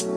[0.00, 0.08] Dzień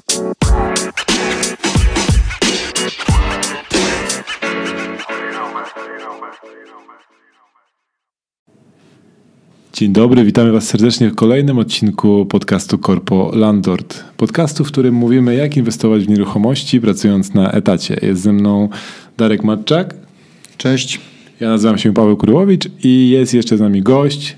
[9.93, 14.03] dobry, witamy Was serdecznie w kolejnym odcinku podcastu Corpo Landlord.
[14.17, 17.97] Podcastu, w którym mówimy, jak inwestować w nieruchomości, pracując na etacie.
[18.01, 18.69] Jest ze mną
[19.17, 19.95] Darek Matczak.
[20.57, 21.01] Cześć.
[21.39, 24.37] Ja nazywam się Paweł Kurłowicz i jest jeszcze z nami gość.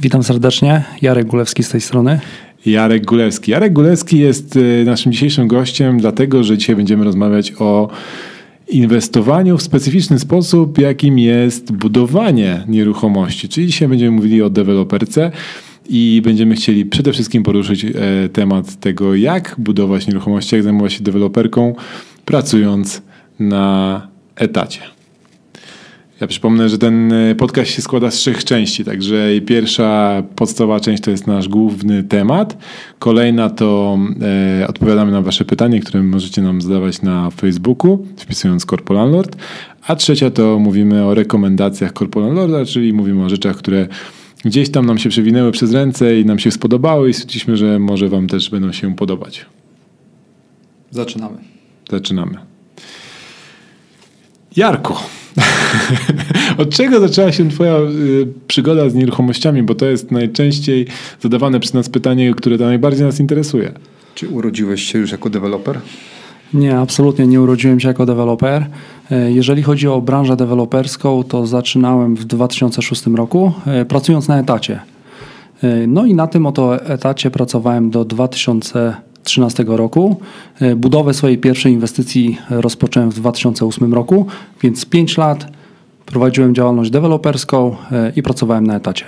[0.00, 2.20] Witam serdecznie, Jarek Gulewski z tej strony.
[2.66, 3.50] Jarek Gulewski.
[3.50, 7.88] Jarek Gulewski jest e, naszym dzisiejszym gościem, dlatego że dzisiaj będziemy rozmawiać o
[8.68, 13.48] inwestowaniu w specyficzny sposób, jakim jest budowanie nieruchomości.
[13.48, 15.30] Czyli dzisiaj będziemy mówili o deweloperce
[15.88, 17.92] i będziemy chcieli przede wszystkim poruszyć e,
[18.32, 21.74] temat tego, jak budować nieruchomości, jak zajmować się deweloperką,
[22.24, 23.02] pracując
[23.38, 25.01] na etacie.
[26.22, 31.02] Ja przypomnę, że ten e, podcast się składa z trzech części, także pierwsza podstawowa część
[31.02, 32.56] to jest nasz główny temat.
[32.98, 33.98] Kolejna to
[34.60, 39.36] e, odpowiadamy na Wasze pytanie, które możecie nam zadawać na Facebooku, wpisując Corpo Landlord.
[39.86, 43.88] A trzecia to mówimy o rekomendacjach Corpo Landlorda, czyli mówimy o rzeczach, które
[44.44, 48.08] gdzieś tam nam się przewinęły przez ręce i nam się spodobały i stwierdziliśmy, że może
[48.08, 49.46] Wam też będą się podobać.
[50.90, 51.36] Zaczynamy.
[51.90, 52.38] Zaczynamy.
[54.56, 55.21] Jarko.
[56.58, 59.62] Od czego zaczęła się Twoja y, przygoda z nieruchomościami?
[59.62, 60.86] Bo to jest najczęściej
[61.20, 63.72] zadawane przez nas pytanie, które najbardziej nas interesuje.
[64.14, 65.80] Czy urodziłeś się już jako deweloper?
[66.54, 68.66] Nie, absolutnie nie urodziłem się jako deweloper.
[69.10, 74.80] E, jeżeli chodzi o branżę deweloperską, to zaczynałem w 2006 roku, e, pracując na etacie.
[75.62, 78.04] E, no i na tym oto etacie pracowałem do
[79.22, 80.16] 2013 roku.
[80.76, 84.26] Budowę swojej pierwszej inwestycji rozpocząłem w 2008 roku,
[84.62, 85.46] więc 5 lat
[86.06, 87.76] prowadziłem działalność deweloperską
[88.16, 89.04] i pracowałem na etacie.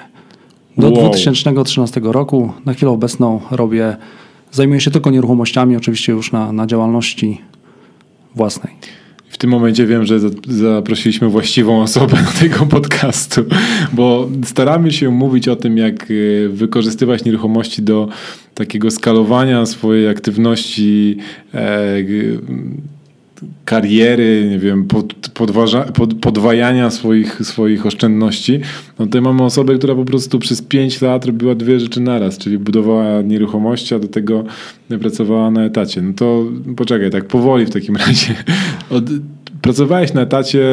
[0.78, 0.96] Do wow.
[0.96, 3.96] 2013 roku, na chwilę obecną robię
[4.54, 7.40] Zajmuję się tylko nieruchomościami, oczywiście już na, na działalności
[8.34, 8.74] własnej.
[9.34, 10.18] W tym momencie wiem, że
[10.48, 13.44] zaprosiliśmy właściwą osobę do tego podcastu,
[13.92, 18.08] bo staramy się mówić o tym, jak e, wykorzystywać nieruchomości do
[18.54, 21.16] takiego skalowania swojej aktywności
[21.54, 21.96] e,
[23.64, 28.60] kariery, nie wiem, pod, podważa, pod, podwajania swoich, swoich oszczędności,
[28.98, 32.58] no tutaj mamy osobę, która po prostu przez 5 lat robiła dwie rzeczy naraz, czyli
[32.58, 34.44] budowała nieruchomości, a do tego
[35.00, 36.02] pracowała na etacie.
[36.02, 36.44] No to
[36.76, 38.34] poczekaj, tak powoli w takim razie.
[38.90, 39.04] Od,
[39.64, 40.64] Pracowałeś na etacie,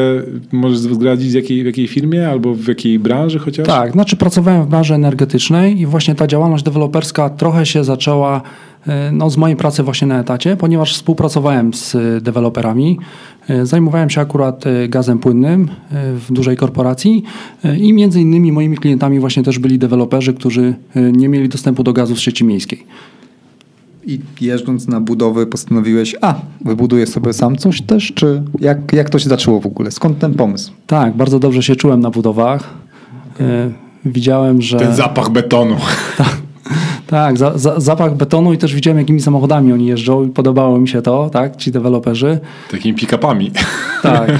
[0.52, 3.68] możesz zdradzić w jakiej, w jakiej firmie albo w jakiej branży chociaż?
[3.68, 8.42] Tak, znaczy pracowałem w branży energetycznej i właśnie ta działalność deweloperska trochę się zaczęła
[9.12, 13.00] no, z mojej pracy właśnie na etacie, ponieważ współpracowałem z deweloperami.
[13.50, 15.69] E, zajmowałem się akurat e, gazem płynnym
[16.16, 17.24] w dużej korporacji
[17.80, 22.16] i między innymi moimi klientami właśnie też byli deweloperzy, którzy nie mieli dostępu do gazu
[22.16, 22.86] z sieci miejskiej.
[24.06, 29.20] I jeżdżąc na budowę postanowiłeś, a wybuduję sobie sam coś też, czy jak, jak to
[29.20, 29.91] się zaczęło w ogóle?
[29.91, 30.72] Skąd ten pomysł?
[30.88, 32.74] Tak, bardzo dobrze się czułem na budowach.
[33.36, 33.74] Okay.
[34.06, 34.78] Widziałem, że...
[34.78, 35.75] Ten zapach betonu.
[36.18, 36.41] Tak,
[37.12, 40.88] tak za, za, zapach betonu i też widziałem, jakimi samochodami oni jeżdżą i podobało mi
[40.88, 42.40] się to, tak, ci deweloperzy.
[42.72, 43.52] Takimi pick-upami.
[44.02, 44.32] Tak,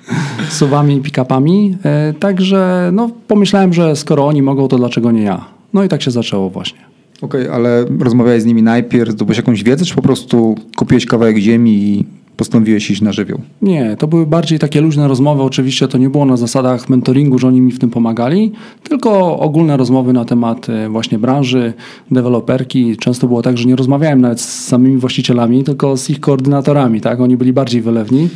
[0.58, 1.76] suwami i pick-upami.
[1.84, 5.44] E, także no, pomyślałem, że skoro oni mogą, to dlaczego nie ja?
[5.72, 6.78] No i tak się zaczęło właśnie.
[7.22, 11.36] Okej, okay, ale rozmawiałeś z nimi najpierw, zdobyłeś jakąś wiedzę, czy po prostu kupiłeś kawałek
[11.36, 12.04] ziemi i
[12.40, 13.40] postanowiłeś iść na żywioł?
[13.62, 15.42] Nie, to były bardziej takie luźne rozmowy.
[15.42, 18.52] Oczywiście to nie było na zasadach mentoringu, że oni mi w tym pomagali,
[18.82, 21.72] tylko ogólne rozmowy na temat e, właśnie branży,
[22.10, 22.96] deweloperki.
[22.96, 27.00] Często było tak, że nie rozmawiałem nawet z samymi właścicielami, tylko z ich koordynatorami.
[27.00, 27.20] Tak?
[27.20, 28.28] Oni byli bardziej wylewni.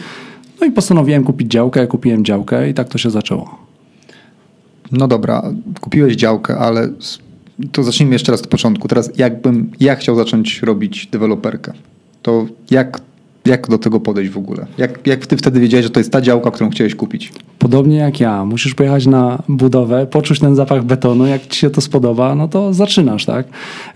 [0.60, 3.58] No i postanowiłem kupić działkę, kupiłem działkę i tak to się zaczęło.
[4.92, 5.42] No dobra,
[5.80, 6.88] kupiłeś działkę, ale
[7.72, 8.88] to zacznijmy jeszcze raz od początku.
[8.88, 11.72] Teraz jakbym ja chciał zacząć robić deweloperkę,
[12.22, 13.00] to jak
[13.46, 14.66] jak do tego podejść w ogóle?
[14.78, 17.32] Jak, jak ty wtedy wiedziałeś, że to jest ta działka, którą chciałeś kupić?
[17.58, 18.44] Podobnie jak ja.
[18.44, 21.26] Musisz pojechać na budowę, poczuć ten zapach betonu.
[21.26, 23.46] Jak ci się to spodoba, no to zaczynasz, tak?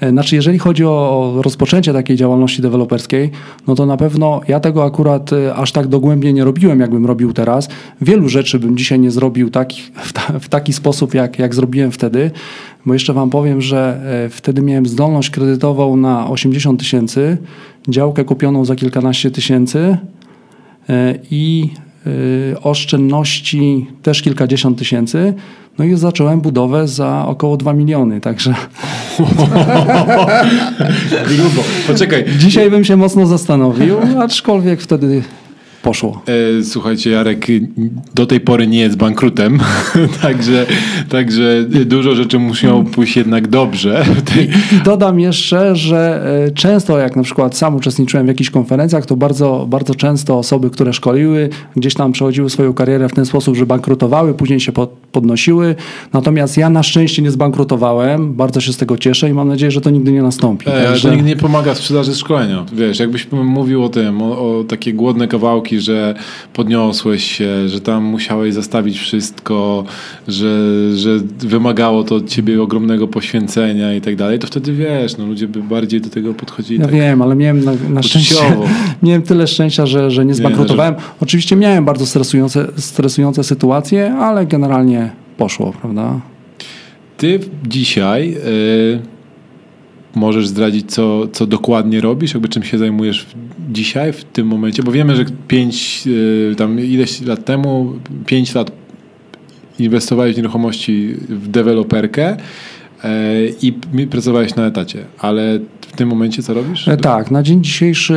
[0.01, 3.31] E, znaczy, jeżeli chodzi o rozpoczęcie takiej działalności deweloperskiej,
[3.67, 7.33] no to na pewno ja tego akurat e, aż tak dogłębnie nie robiłem, jakbym robił
[7.33, 7.69] teraz.
[8.01, 9.69] Wielu rzeczy bym dzisiaj nie zrobił tak,
[10.09, 12.31] w, ta, w taki sposób, jak, jak zrobiłem wtedy.
[12.87, 17.39] Bo jeszcze Wam powiem, że e, wtedy miałem zdolność kredytową na 80 tysięcy,
[17.89, 19.97] działkę kupioną za kilkanaście tysięcy
[20.89, 21.71] e, i
[22.55, 25.35] e, oszczędności też kilkadziesiąt tysięcy.
[25.79, 28.55] No i zacząłem budowę za około 2 miliony, także...
[31.29, 31.63] Grubo.
[31.87, 32.25] Poczekaj.
[32.39, 35.23] Dzisiaj bym się mocno zastanowił, aczkolwiek wtedy
[35.83, 36.23] poszło.
[36.59, 37.47] E, słuchajcie, Jarek
[38.15, 39.59] do tej pory nie jest bankrutem,
[40.23, 40.67] także,
[41.09, 44.05] także dużo rzeczy muszą pójść jednak dobrze.
[44.41, 49.07] I, I dodam jeszcze, że e, często jak na przykład sam uczestniczyłem w jakichś konferencjach,
[49.07, 53.57] to bardzo, bardzo często osoby, które szkoliły, gdzieś tam przechodziły swoją karierę w ten sposób,
[53.57, 54.73] że bankrutowały, później się
[55.13, 55.75] podnosiły.
[56.13, 59.81] Natomiast ja na szczęście nie zbankrutowałem, bardzo się z tego cieszę i mam nadzieję, że
[59.81, 60.71] to nigdy nie nastąpi.
[60.71, 61.09] E, Także...
[61.09, 62.65] To nigdy nie pomaga w sprzedaży szkolenia.
[62.73, 66.15] Wiesz, jakbyś mówił o tym, o, o takie głodne kawałki, że
[66.53, 69.85] podniosłeś się, że tam musiałeś zastawić wszystko,
[70.29, 70.59] że,
[70.97, 75.49] że wymagało to od ciebie ogromnego poświęcenia i tak dalej, to wtedy wiesz, no ludzie
[75.49, 76.81] by bardziej do tego podchodzili.
[76.81, 78.37] Ja tak wiem, ale miałem na, na szczęście
[79.03, 80.95] miałem tyle szczęścia, że, że nie zbankrutowałem.
[80.95, 81.07] Nie, że...
[81.21, 86.21] Oczywiście miałem bardzo stresujące, stresujące sytuacje, ale generalnie poszło, prawda?
[87.17, 88.31] Ty dzisiaj...
[88.31, 89.18] Yy
[90.19, 93.27] możesz zdradzić, co, co dokładnie robisz, jakby czym się zajmujesz
[93.73, 94.83] dzisiaj, w tym momencie?
[94.83, 97.93] Bo wiemy, że pięć, y, tam ileś lat temu,
[98.27, 98.71] pięć lat
[99.79, 102.37] inwestowałeś w nieruchomości w deweloperkę
[103.05, 103.11] e,
[103.63, 103.73] i
[104.11, 106.89] pracowałeś na etacie, ale w tym momencie co robisz?
[106.89, 108.15] E, tak, na dzień dzisiejszy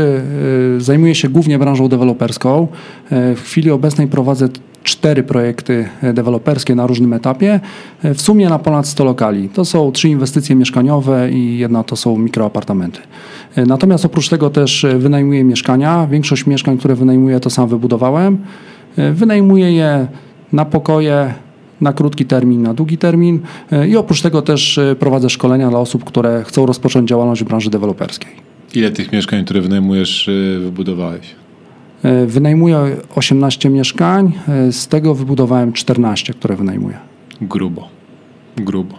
[0.77, 2.67] e, zajmuję się głównie branżą deweloperską.
[3.11, 4.49] W chwili obecnej prowadzę
[4.83, 7.59] cztery projekty deweloperskie na różnym etapie,
[8.03, 9.49] w sumie na ponad 100 lokali.
[9.49, 12.99] To są trzy inwestycje mieszkaniowe i jedna to są mikroapartamenty.
[13.67, 16.07] Natomiast oprócz tego też wynajmuję mieszkania.
[16.11, 18.37] Większość mieszkań, które wynajmuję, to sam wybudowałem.
[19.13, 20.07] Wynajmuję je
[20.53, 21.33] na pokoje,
[21.81, 23.39] na krótki termin, na długi termin
[23.87, 28.31] i oprócz tego też prowadzę szkolenia dla osób, które chcą rozpocząć działalność w branży deweloperskiej.
[28.75, 30.29] Ile tych mieszkań, które wynajmujesz,
[30.59, 31.40] wybudowałeś?
[32.03, 36.97] E, wynajmuję 18 mieszkań, e, z tego wybudowałem 14, które wynajmuję.
[37.41, 37.89] Grubo,
[38.57, 38.97] grubo.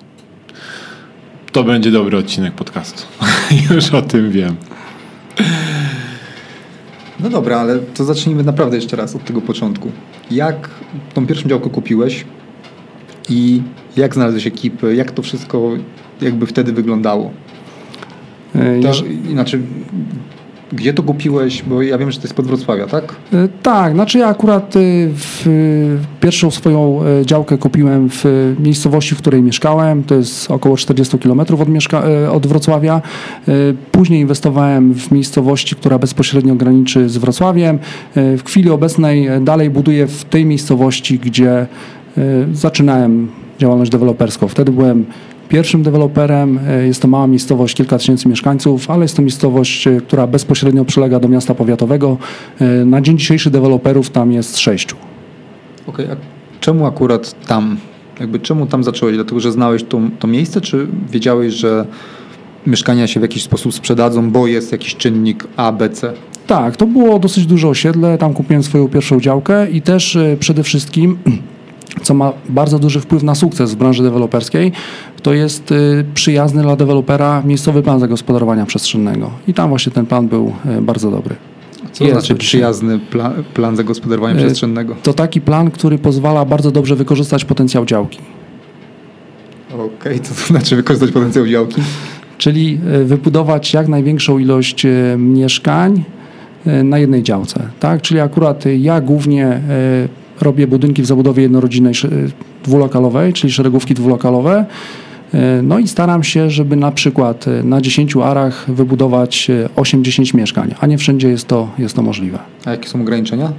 [1.52, 3.02] To będzie dobry odcinek podcastu.
[3.74, 4.56] Już o tym wiem.
[7.20, 9.90] No dobra, ale to zacznijmy naprawdę jeszcze raz od tego początku.
[10.30, 10.70] Jak
[11.14, 12.24] tą pierwszą działkę kupiłeś
[13.28, 13.62] i
[13.96, 15.70] jak znalazłeś ekipy, jak to wszystko
[16.20, 17.30] jakby wtedy wyglądało?
[18.54, 19.60] E, to, inaczej,
[20.72, 21.62] gdzie to kupiłeś?
[21.62, 23.14] Bo ja wiem, że to jest pod Wrocławia, tak?
[23.32, 24.80] E, tak, znaczy ja akurat e,
[25.14, 25.46] w,
[26.20, 28.24] pierwszą swoją e, działkę kupiłem w
[28.58, 30.04] miejscowości, w której mieszkałem.
[30.04, 31.48] To jest około 40 km od,
[32.32, 33.02] od Wrocławia.
[33.92, 37.78] Później inwestowałem w miejscowości, która bezpośrednio graniczy z Wrocławiem.
[38.14, 41.66] W chwili obecnej dalej buduję w tej miejscowości, gdzie
[42.52, 43.28] zaczynałem
[43.58, 44.48] działalność deweloperską.
[44.48, 45.04] Wtedy byłem
[45.52, 50.00] Pierwszym deweloperem e, jest to mała miejscowość, kilka tysięcy mieszkańców, ale jest to miejscowość, e,
[50.00, 52.18] która bezpośrednio przylega do miasta powiatowego.
[52.60, 54.96] E, na dzień dzisiejszy deweloperów tam jest sześciu.
[55.86, 57.76] Okej, okay, a czemu akurat tam?
[58.20, 59.14] Jakby czemu tam zacząłeś?
[59.14, 61.86] Dlatego, że znałeś to, to miejsce, czy wiedziałeś, że
[62.66, 66.12] mieszkania się w jakiś sposób sprzedadzą, bo jest jakiś czynnik A, B, C?
[66.46, 71.18] Tak, to było dosyć duże osiedle, tam kupiłem swoją pierwszą działkę i też przede wszystkim
[72.02, 74.72] co ma bardzo duży wpływ na sukces w branży deweloperskiej,
[75.22, 79.30] to jest y, przyjazny dla dewelopera miejscowy plan zagospodarowania przestrzennego.
[79.48, 81.36] I tam właśnie ten plan był y, bardzo dobry.
[81.92, 84.96] Co jest znaczy przyjazny plan, plan zagospodarowania y, przestrzennego?
[85.02, 88.18] To taki plan, który pozwala bardzo dobrze wykorzystać potencjał działki.
[89.74, 91.82] Okej, okay, co to znaczy wykorzystać potencjał działki?
[92.38, 94.86] Czyli wybudować jak największą ilość
[95.16, 96.04] mieszkań
[96.84, 97.68] na jednej działce.
[97.80, 98.02] Tak?
[98.02, 99.60] Czyli akurat ja głównie
[100.42, 101.94] robię budynki w zabudowie jednorodzinnej
[102.64, 104.64] dwulokalowej, czyli szeregówki dwulokalowe.
[105.34, 110.38] E, no i staram się, żeby na przykład e, na 10 arach wybudować 8-10 e,
[110.38, 112.38] mieszkań, a nie wszędzie jest to, jest to możliwe.
[112.64, 113.44] A jakie są ograniczenia?
[113.44, 113.52] Na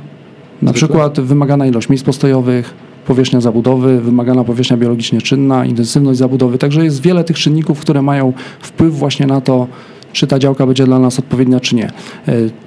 [0.71, 0.73] Zwykle?
[0.73, 2.73] przykład wymagana ilość miejsc postojowych,
[3.07, 6.57] powierzchnia zabudowy, wymagana powierzchnia biologicznie czynna, intensywność zabudowy.
[6.57, 9.67] Także jest wiele tych czynników, które mają wpływ właśnie na to,
[10.13, 11.87] czy ta działka będzie dla nas odpowiednia, czy nie.
[11.87, 11.91] E,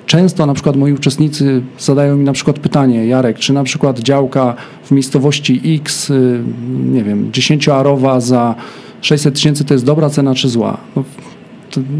[0.06, 4.54] często na przykład moi uczestnicy zadają mi na przykład pytanie, Jarek, czy na przykład działka
[4.84, 6.42] w miejscowości X, y,
[6.92, 8.54] nie wiem, 10-arowa za
[9.00, 10.76] 600 tysięcy to jest dobra cena czy zła?
[10.96, 11.04] No,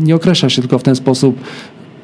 [0.00, 1.40] nie określa się tylko w ten sposób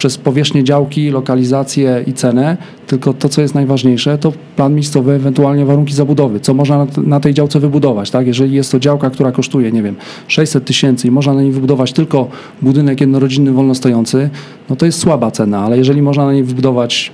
[0.02, 2.56] przez powierzchnię działki, lokalizację i cenę,
[2.86, 7.34] tylko to, co jest najważniejsze, to plan miejscowy, ewentualnie warunki zabudowy, co można na tej
[7.34, 8.10] działce wybudować.
[8.10, 8.26] Tak?
[8.26, 9.94] Jeżeli jest to działka, która kosztuje, nie wiem,
[10.28, 12.28] 600 tysięcy i można na niej wybudować tylko
[12.62, 14.30] budynek jednorodzinny wolnostojący,
[14.70, 17.12] no to jest słaba cena, ale jeżeli można na niej wybudować,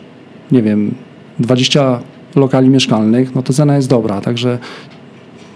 [0.53, 0.95] nie wiem,
[1.39, 2.01] 20
[2.37, 4.21] lokali mieszkalnych, no to cena jest dobra.
[4.21, 4.59] Także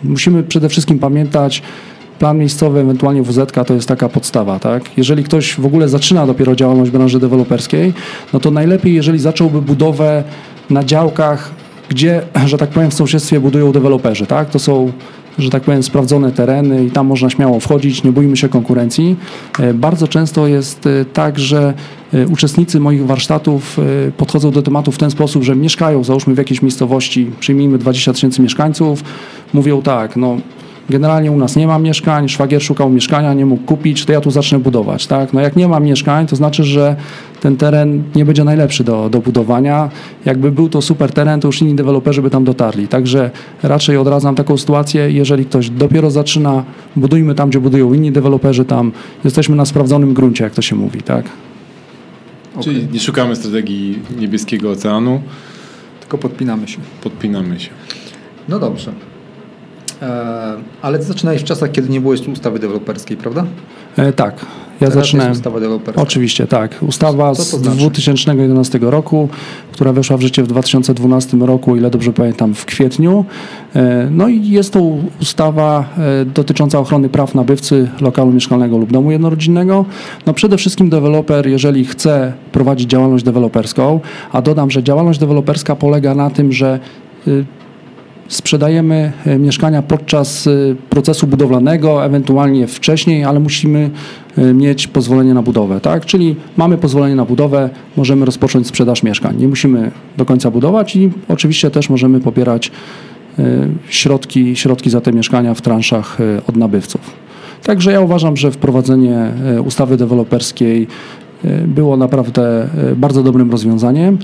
[0.05, 1.63] musimy przede wszystkim pamiętać,
[2.23, 4.59] plan miejscowy, ewentualnie WZ to jest taka podstawa.
[4.59, 4.83] Tak?
[4.97, 7.93] Jeżeli ktoś w ogóle zaczyna dopiero działalność branży deweloperskiej,
[8.33, 10.25] no to najlepiej, jeżeli zacząłby budowę
[10.71, 11.51] na działkach,
[11.89, 14.27] gdzie, że tak powiem, w sąsiedztwie budują deweloperzy.
[14.27, 14.51] Tak?
[14.51, 14.93] To są
[15.39, 19.17] że tak powiem, sprawdzone tereny i tam można śmiało wchodzić, nie bójmy się konkurencji.
[19.59, 21.75] E, Bardzo często jest e, tak, że
[22.15, 23.79] e, uczestnicy moich warsztatów
[24.17, 28.43] podchodzą do tematu w ten sposób, że mieszkają, załóżmy w jakiejś miejscowości, przyjmijmy 20 tysięcy
[28.43, 29.05] mieszkańców,
[29.53, 30.37] mówią tak, no
[30.91, 34.31] generalnie u nas nie ma mieszkań, szwagier szukał mieszkania, nie mógł kupić, to ja tu
[34.31, 35.33] zacznę budować, tak?
[35.33, 36.97] No jak nie ma mieszkań, to znaczy, że
[37.41, 39.91] ten teren nie będzie najlepszy do, do budowania.
[40.25, 42.89] Jakby był to super teren, to już inni deweloperzy by tam dotarli.
[42.89, 43.31] Także
[43.63, 46.65] raczej odradzam taką sytuację, jeżeli ktoś dopiero zaczyna,
[46.97, 48.93] budujmy tam, gdzie budują inni deweloperzy, tam
[49.25, 51.25] jesteśmy na sprawdzonym gruncie, jak to się mówi, tak?
[52.61, 55.21] Czyli nie szukamy strategii niebieskiego oceanu,
[56.01, 56.79] Tylko podpinamy się.
[57.03, 57.71] podpinamy się.
[58.49, 58.93] No dobrze.
[60.03, 63.45] E, ale ty zaczynałeś w czasach, kiedy nie było jeszcze ustawy deweloperskiej, prawda?
[63.97, 64.35] E, tak,
[64.83, 65.33] ja Teraz zaczynałem.
[65.33, 66.03] Ustawa deweloperska.
[66.03, 66.79] Oczywiście, tak.
[66.83, 67.79] Ustawa to z znaczy?
[67.79, 69.29] 2011 roku,
[69.73, 73.25] która weszła w życie w 2012 roku, ile dobrze pamiętam, w kwietniu.
[73.77, 74.81] E, No i jest to
[75.21, 79.85] ustawa e, dotycząca ochrony praw nabywcy lokalu mieszkalnego lub domu jednorodzinnego.
[80.27, 84.01] No przede wszystkim deweloper, jeżeli chce prowadzić działalność deweloperską,
[84.33, 86.81] a dodam, że działalność deweloperska polega na tym, że
[87.29, 87.45] y,
[88.29, 90.51] sprzedajemy e, mieszkania podczas e,
[90.91, 93.91] procesu budowlanego, ewentualnie wcześniej, ale musimy
[94.39, 96.07] e, mieć pozwolenie na budowę, tak?
[96.07, 99.37] Czyli mamy pozwolenie na budowę, możemy rozpocząć sprzedaż mieszkań.
[99.37, 102.73] Nie musimy do końca budować i oczywiście też możemy pobierać
[103.89, 107.01] środki, środki za te mieszkania w transzach od nabywców.
[107.63, 109.33] Także ja uważam, że wprowadzenie
[109.67, 110.87] ustawy deweloperskiej
[111.67, 114.19] było naprawdę bardzo dobrym rozwiązaniem.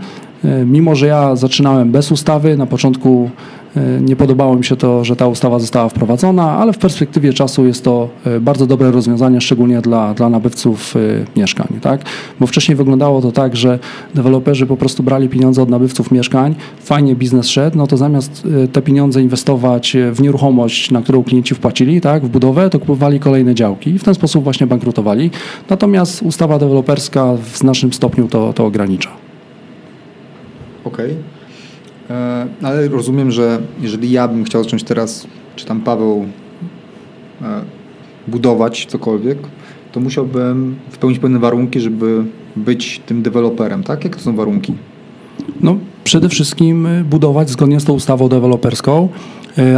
[0.44, 3.30] E, Mimo, że ja zaczynałem bez ustawy, na początku
[3.76, 7.66] e, nie podobało mi się to, że ta ustawa została wprowadzona, ale w perspektywie czasu
[7.66, 10.94] jest to e, bardzo dobre rozwiązanie, szczególnie dla, dla nabywców
[11.36, 11.68] mieszkań.
[11.80, 12.04] Tak?
[12.40, 13.78] Bo wcześniej wyglądało to tak, że
[14.14, 18.82] deweloperzy po prostu brali pieniądze od nabywców mieszkań, fajnie biznes szedł, no to zamiast te
[18.82, 23.90] pieniądze inwestować w nieruchomość, na którą klienci wpłacili, tak, w budowę, to kupowali kolejne działki
[23.90, 25.30] i w ten sposób właśnie bankrutowali.
[25.70, 29.27] Natomiast ustawa deweloperska w znacznym stopniu to, to ogranicza.
[31.04, 35.26] E, Ale rozumiem, że jeżeli ja bym chciał zacząć teraz,
[35.56, 36.26] czy tam Paweł,
[37.42, 37.60] e,
[38.28, 39.38] budować cokolwiek,
[39.92, 42.24] to musiałbym spełnić pewne warunki, żeby
[42.56, 44.04] być tym deweloperem, tak?
[44.04, 44.74] Jak to są warunki?
[45.60, 49.08] No, przede wszystkim y, budować zgodnie z tą ustawą deweloperską,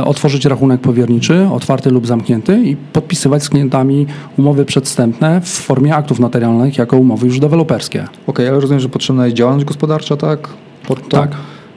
[0.04, 4.06] otworzyć rachunek powierniczy, otwarty lub zamknięty i podpisywać z klientami
[4.38, 8.04] umowy przedstępne w formie aktów notarialnych jako umowy już deweloperskie.
[8.26, 10.48] Okej, ale rozumiem, że potrzebna jest działalność gospodarcza, tak?
[10.86, 11.16] Pod to?
[11.16, 11.30] Tak.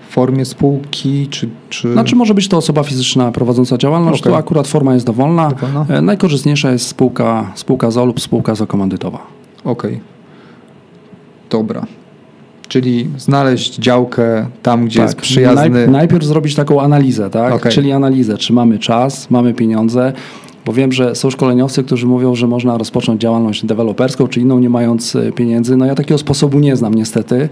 [0.09, 1.49] W formie spółki, czy...
[1.69, 1.93] czy...
[1.93, 4.33] Znaczy może być to osoba fizyczna prowadząca działalność, Okej.
[4.33, 5.49] tu akurat forma jest dowolna.
[5.49, 5.85] Dowolna.
[5.89, 9.19] E, Najkorzystniejsza jest spółka, spółka ZO lub spółka zakomandytowa.
[9.63, 10.01] Okej.
[11.49, 11.85] Dobra.
[12.67, 15.63] Czyli znaleźć działkę tam, gdzie jest przyjazny...
[15.63, 15.71] Tak.
[15.71, 17.53] Naj, najpierw zrobić taką analizę, tak?
[17.53, 17.71] Okej.
[17.71, 20.13] Czyli analizę, czy mamy czas, mamy pieniądze.
[20.65, 24.69] Bo wiem, że są szkoleniowcy, którzy mówią, że można rozpocząć działalność deweloperską, czy inną, nie
[24.69, 25.77] mając e, pieniędzy.
[25.77, 27.35] No ja takiego sposobu nie znam niestety.
[27.35, 27.49] E,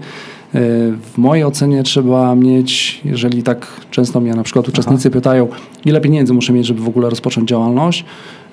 [1.14, 5.48] W mojej ocenie trzeba mieć, jeżeli tak często mnie na przykład uczestnicy pytają,
[5.84, 8.04] ile pieniędzy muszę mieć, żeby w ogóle rozpocząć działalność,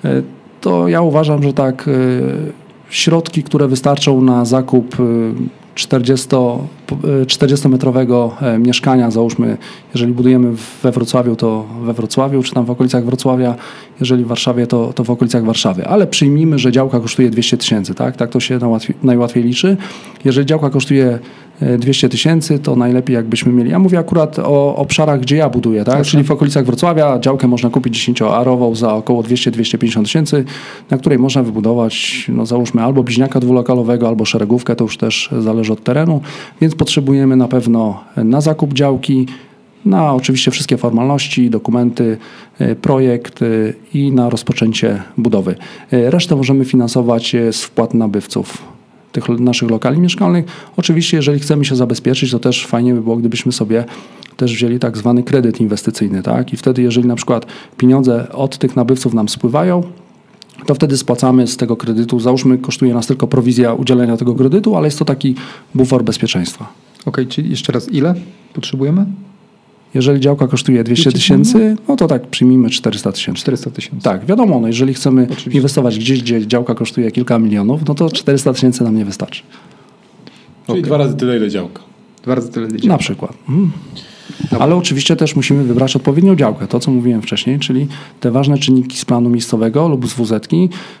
[0.04, 0.22] e,
[0.60, 1.90] to ja uważam, że tak
[2.90, 4.96] środki, które wystarczą na zakup
[5.80, 6.36] 40,
[7.22, 9.56] e, 40-metrowego e, mieszkania, załóżmy,
[9.94, 13.54] jeżeli budujemy we Wrocławiu, to we Wrocławiu, czy tam w okolicach Wrocławia,
[14.00, 15.86] jeżeli w Warszawie, to, to w okolicach Warszawy.
[15.86, 18.16] Ale przyjmijmy, że działka kosztuje 200 tysięcy, tak?
[18.16, 19.76] Tak to się najłatwiej, najłatwiej liczy.
[20.24, 21.18] Jeżeli działka kosztuje e,
[21.78, 23.70] 200 tysięcy, to najlepiej jakbyśmy mieli.
[23.70, 26.02] Ja mówię akurat o obszarach, gdzie ja buduję, tak?
[26.02, 30.44] Czyli w okolicach Wrocławia działkę można kupić 10-arową za około 200-250 tysięcy,
[30.90, 35.72] na której można wybudować, no załóżmy, albo bliźniaka dwulokalowego, albo szeregówkę, to już też zależy
[35.72, 36.20] od terenu,
[36.60, 39.26] więc potrzebujemy na pewno na zakup działki,
[39.84, 42.18] na oczywiście wszystkie formalności, dokumenty,
[42.58, 43.46] e, projekt e,
[43.94, 45.54] i na rozpoczęcie budowy.
[45.92, 48.69] E, Resztę możemy finansować e, z wpłat nabywców
[49.12, 50.44] tych naszych lokali mieszkalnych.
[50.76, 53.84] Oczywiście, jeżeli chcemy się zabezpieczyć, to też fajnie by było, gdybyśmy sobie
[54.36, 56.52] też wzięli tak zwany kredyt inwestycyjny, tak?
[56.52, 59.82] I wtedy, jeżeli na przykład pieniądze od tych nabywców nam spływają,
[60.66, 62.20] to wtedy spłacamy z tego kredytu.
[62.20, 65.34] Załóżmy, kosztuje nas tylko prowizja udzielenia tego kredytu, ale jest to taki
[65.74, 66.68] bufor bezpieczeństwa.
[67.06, 68.14] Okej, czyli jeszcze raz ile
[68.54, 69.06] potrzebujemy?
[69.94, 73.40] Jeżeli działka kosztuje 200 tysięcy, no to tak przyjmijmy 400 tysięcy.
[73.40, 74.04] 400 tysięcy.
[74.04, 75.50] Tak, wiadomo, no jeżeli chcemy Oczywiście.
[75.58, 79.42] inwestować gdzieś, gdzie działka kosztuje kilka milionów, no to 400 tysięcy nam nie wystarczy.
[80.66, 80.82] Czyli Okej.
[80.82, 81.82] dwa razy tyle, ile działka.
[82.22, 82.88] Dwa razy tyle dzieci.
[82.88, 83.32] Na przykład.
[83.48, 83.70] Mhm.
[84.60, 87.86] Ale oczywiście też musimy wybrać odpowiednią działkę, to co mówiłem wcześniej, czyli
[88.20, 90.48] te ważne czynniki z planu miejscowego lub z WZ,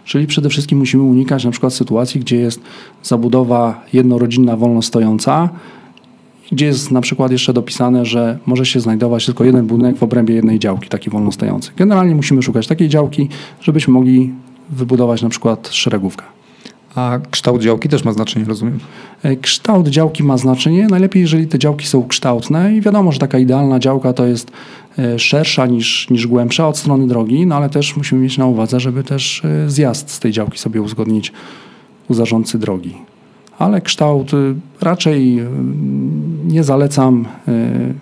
[0.04, 2.60] czyli przede wszystkim musimy unikać na przykład sytuacji, gdzie jest
[3.02, 5.48] zabudowa jednorodzinna wolno stojąca
[6.52, 10.34] gdzie jest na przykład jeszcze dopisane, że może się znajdować tylko jeden budynek w obrębie
[10.34, 11.70] jednej działki, taki wolno stojący.
[11.76, 13.28] Generalnie musimy szukać takiej działki,
[13.60, 14.32] żebyśmy mogli
[14.70, 16.24] wybudować na przykład szeregówkę.
[16.94, 18.78] A kształt działki też ma znaczenie, rozumiem.
[19.22, 20.86] E, Kształt działki ma znaczenie.
[20.86, 24.50] Najlepiej, jeżeli te działki są kształtne i wiadomo, że taka idealna działka to jest
[24.98, 28.80] e, szersza niż, niż głębsza od strony drogi, no ale też musimy mieć na uwadze,
[28.80, 31.32] żeby też e, zjazd z tej działki sobie uzgodnić
[32.08, 32.94] u zarządcy drogi.
[33.60, 35.46] Ale kształt y, raczej y,
[36.44, 37.94] nie zalecam y,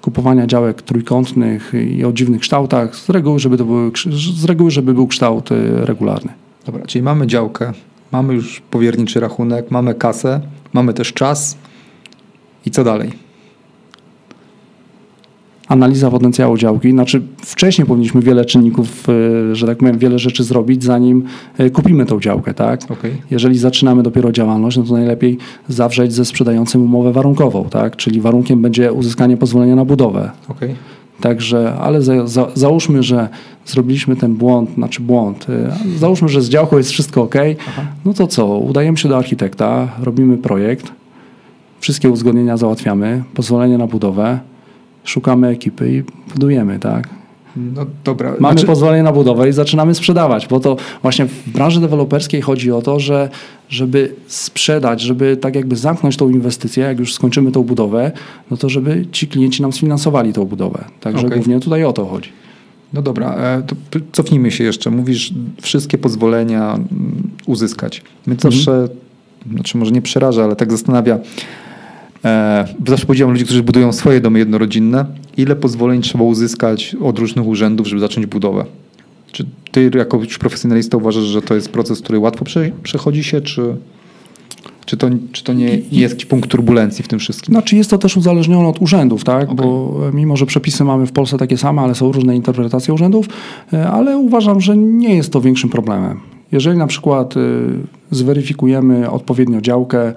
[0.00, 3.90] kupowania działek trójkątnych i o dziwnych kształtach, z reguły, żeby, to były,
[4.40, 5.48] z reguły, żeby był kształt
[5.82, 6.32] regularny.
[6.66, 7.72] Dobra, czyli mamy działkę,
[8.12, 10.40] mamy już powierniczy rachunek, mamy kasę,
[10.72, 11.56] mamy też czas.
[12.66, 13.29] I co dalej?
[15.70, 16.90] Analiza potencjału działki.
[16.90, 21.24] Znaczy wcześniej powinniśmy wiele czynników, y, że tak powiem, wiele rzeczy zrobić, zanim
[21.60, 22.80] y, kupimy tą działkę, tak?
[22.90, 23.12] Okej.
[23.30, 27.96] Jeżeli zaczynamy dopiero działalność, no to najlepiej zawrzeć ze sprzedającym umowę warunkową, tak?
[27.96, 30.30] Czyli warunkiem będzie uzyskanie pozwolenia na budowę.
[30.48, 30.74] Okej.
[31.20, 33.28] Także, ale za, za, załóżmy, że
[33.66, 35.46] zrobiliśmy ten błąd, znaczy błąd,
[35.94, 37.34] y, załóżmy, że z działką jest wszystko ok,
[38.04, 40.92] no to co, udajemy się do architekta, robimy projekt,
[41.80, 44.49] wszystkie uzgodnienia załatwiamy, pozwolenie na budowę,
[45.04, 46.02] szukamy ekipy i
[46.32, 47.08] budujemy, tak?
[47.56, 48.28] No dobra.
[48.40, 52.72] Mamy Znaczy- pozwolenie na budowę i zaczynamy sprzedawać, bo to właśnie w branży deweloperskiej chodzi
[52.72, 53.28] o to, że
[53.68, 58.12] żeby sprzedać, żeby tak jakby zamknąć tą inwestycję, jak już skończymy tą budowę,
[58.50, 60.84] no to żeby ci klienci nam sfinansowali tą budowę.
[61.00, 61.38] Także Okej.
[61.38, 62.30] głównie tutaj o to chodzi.
[62.92, 64.90] No dobra, e, to cofnijmy się jeszcze.
[64.90, 68.02] Mówisz, wszystkie pozwolenia mm, uzyskać.
[68.26, 68.52] Mnie Mhm.
[68.52, 68.88] zawsze,
[69.52, 71.18] znaczy może nie przeraża, ale tak zastanawia.
[72.24, 75.04] E, zawsze powiedziałem ludzi, którzy budują swoje domy jednorodzinne,
[75.36, 78.64] ile pozwoleń trzeba uzyskać od różnych urzędów, żeby zacząć budowę.
[79.32, 83.40] Czy ty jako już profesjonalista uważasz, że to jest proces, który łatwo prze, przechodzi się,
[83.40, 83.76] czy,
[84.86, 87.54] czy, to, czy to nie, nie jest jakiś punkt turbulencji w tym wszystkim?
[87.54, 89.44] Znaczy jest to też uzależnione od urzędów, tak?
[89.44, 89.56] Okej.
[89.56, 93.26] Bo mimo, że przepisy mamy w Polsce takie same, ale są różne interpretacje urzędów,
[93.72, 96.20] e, ale uważam, że nie jest to większym problemem.
[96.52, 97.40] Jeżeli na przykład e,
[98.10, 100.12] zweryfikujemy odpowiednio działkę,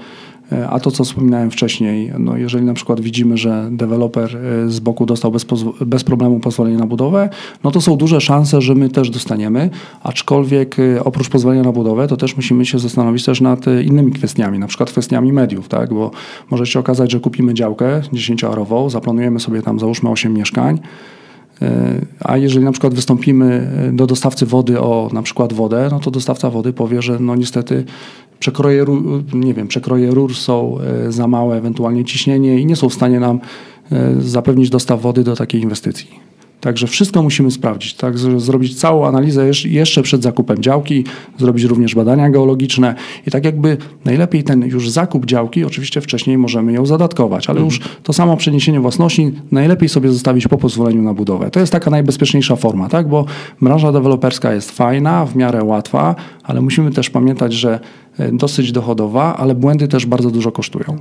[0.70, 5.06] a to, co wspominałem wcześniej, no jeżeli na przykład widzimy, że deweloper e, z boku
[5.06, 5.46] dostał bez,
[5.86, 7.30] bez problemu pozwolenie na budowę,
[7.64, 9.70] no to są duże szanse, że my też dostaniemy,
[10.04, 14.12] aczkolwiek e, oprócz pozwolenia na budowę, to też musimy się zastanowić też nad e, innymi
[14.12, 15.94] kwestiami, na przykład kwestiami mediów, tak?
[15.94, 16.12] bo
[16.52, 21.23] może się okazać, że kupimy działkę 10-arową, zaplanujemy sobie tam załóżmy 8 mieszkań, E,
[22.20, 26.12] A jeżeli na przykład wystąpimy e, do dostawcy wody o na przykład wodę, no to
[26.12, 27.86] dostawca wody powie, że no niestety
[28.40, 28.86] przekroje,
[29.34, 33.20] nie wiem, przekroje rur są e, za małe, ewentualnie ciśnienie i nie są w stanie
[33.20, 33.40] nam
[33.92, 36.33] e, zapewnić dostaw wody do takiej inwestycji.
[36.64, 38.18] Także wszystko musimy sprawdzić, tak?
[38.18, 41.04] Zrobić całą analizę jeszcze przed zakupem działki,
[41.38, 42.96] zrobić również badania geologiczne
[43.28, 47.80] i tak jakby najlepiej ten już zakup działki, oczywiście wcześniej możemy ją zadatkować, ale już
[48.04, 51.52] to samo przeniesienie własności najlepiej sobie zostawić po pozwoleniu na budowę.
[51.52, 53.08] To jest taka najbezpieczniejsza forma, tak?
[53.08, 53.26] Bo
[53.62, 57.80] branża deweloperska jest fajna, w miarę łatwa, ale musimy też pamiętać, że
[58.18, 60.98] e, dosyć dochodowa, ale błędy też bardzo dużo kosztują.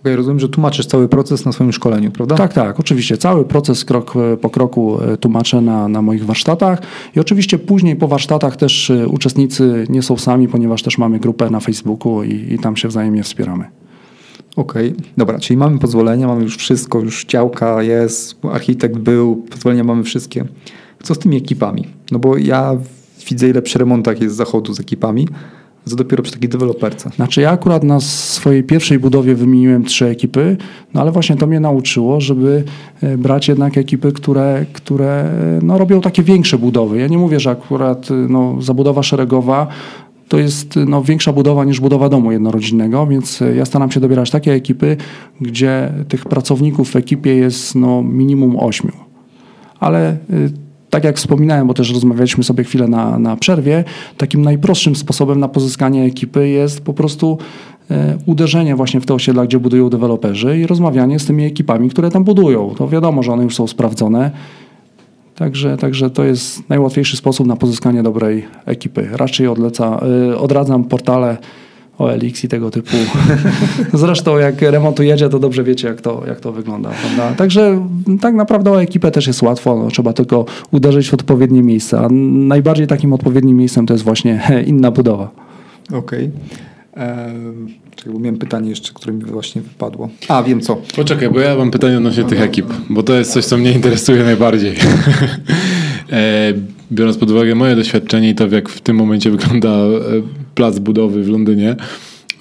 [0.00, 2.34] Okej, rozumiem, że tłumaczysz cały proces na swoim szkoleniu, prawda?
[2.36, 3.16] Tak, tak, oczywiście.
[3.16, 6.78] Cały proces krok e, po kroku e, tłumaczę na, na moich warsztatach
[7.16, 11.50] i oczywiście później po warsztatach też e, uczestnicy nie są sami, ponieważ też mamy grupę
[11.50, 13.64] na Facebooku i, i tam się wzajemnie wspieramy.
[14.56, 20.02] Okej, dobra, czyli mamy pozwolenia, mamy już wszystko, już działka jest, architekt był, pozwolenia mamy
[20.02, 20.44] wszystkie.
[21.02, 21.86] Co z tymi ekipami?
[22.10, 22.76] No bo ja
[23.30, 25.28] widzę, ile przy remontach jest zachodu z ekipami,
[25.84, 27.10] co dopiero przy takiej deweloperce.
[27.16, 30.56] Znaczy ja akurat na swojej pierwszej budowie wymieniłem trzy ekipy,
[30.94, 32.64] no ale właśnie to mnie nauczyło, żeby
[33.02, 36.98] e, brać jednak ekipy, które, które e, no, robią takie większe budowy.
[36.98, 39.66] Ja nie mówię, że akurat e, no, zabudowa szeregowa
[40.28, 44.52] to jest no, większa budowa niż budowa domu jednorodzinnego, więc ja staram się dobierać takie
[44.52, 44.96] ekipy,
[45.40, 48.92] gdzie tych pracowników w ekipie jest no, minimum ośmiu.
[49.80, 50.16] Ale
[50.90, 53.84] tak jak wspominałem, bo też rozmawialiśmy sobie chwilę na, na przerwie,
[54.16, 57.38] takim najprostszym sposobem na pozyskanie ekipy jest po prostu
[57.90, 62.10] e, uderzenie właśnie w te osiedla, gdzie budują deweloperzy i rozmawianie z tymi ekipami, które
[62.10, 62.74] tam budują.
[62.78, 64.30] To wiadomo, że one już są sprawdzone.
[65.34, 69.08] Także, także to jest najłatwiejszy sposób na pozyskanie dobrej ekipy.
[69.12, 70.00] Raczej odleca,
[70.32, 71.36] y, odradzam portale
[72.00, 72.96] OLX i tego typu.
[73.92, 76.90] Zresztą jak remontujecie, to dobrze wiecie, jak to, jak to wygląda.
[76.90, 77.36] Prawda?
[77.36, 77.86] Także
[78.20, 79.76] tak naprawdę o ekipę też jest łatwo.
[79.76, 82.04] No, trzeba tylko uderzyć w odpowiednie miejsca.
[82.04, 82.08] A
[82.48, 85.30] najbardziej takim odpowiednim miejscem to jest właśnie inna budowa.
[85.92, 86.30] Okej.
[86.94, 87.66] Ehm,
[88.00, 90.08] Czekaj, bo miałem pytanie jeszcze, które mi właśnie wypadło.
[90.28, 90.76] A, wiem co.
[90.96, 94.24] Poczekaj, bo ja mam pytanie odnośnie tych ekip, bo to jest coś, co mnie interesuje
[94.24, 94.74] najbardziej.
[96.12, 96.52] e,
[96.92, 99.90] biorąc pod uwagę moje doświadczenie i to, jak w tym momencie wygląda e,
[100.54, 101.76] plac budowy w Londynie,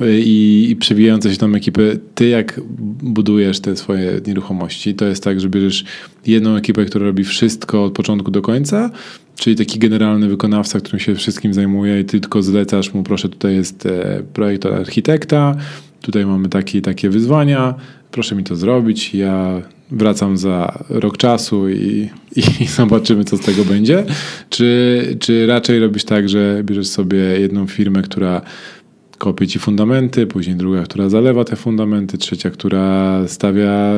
[0.07, 1.99] i, i przewijające się tam ekipy.
[2.15, 2.61] Ty jak
[3.03, 5.83] budujesz te swoje nieruchomości, to jest tak, że bierzesz
[6.25, 8.89] jedną ekipę, która robi wszystko od początku do końca,
[9.35, 13.55] czyli taki generalny wykonawca, którym się wszystkim zajmuje i ty tylko zlecasz mu, proszę, tutaj
[13.55, 15.55] jest e, projekt architekta,
[16.01, 17.73] tutaj mamy takie takie wyzwania,
[18.11, 23.65] proszę mi to zrobić, ja wracam za rok czasu i, i zobaczymy, co z tego
[23.65, 24.05] będzie.
[24.49, 28.41] Czy, czy raczej robisz tak, że bierzesz sobie jedną firmę, która
[29.17, 33.93] kopie ci fundamenty, później druga, która zalewa te fundamenty, trzecia, która stawia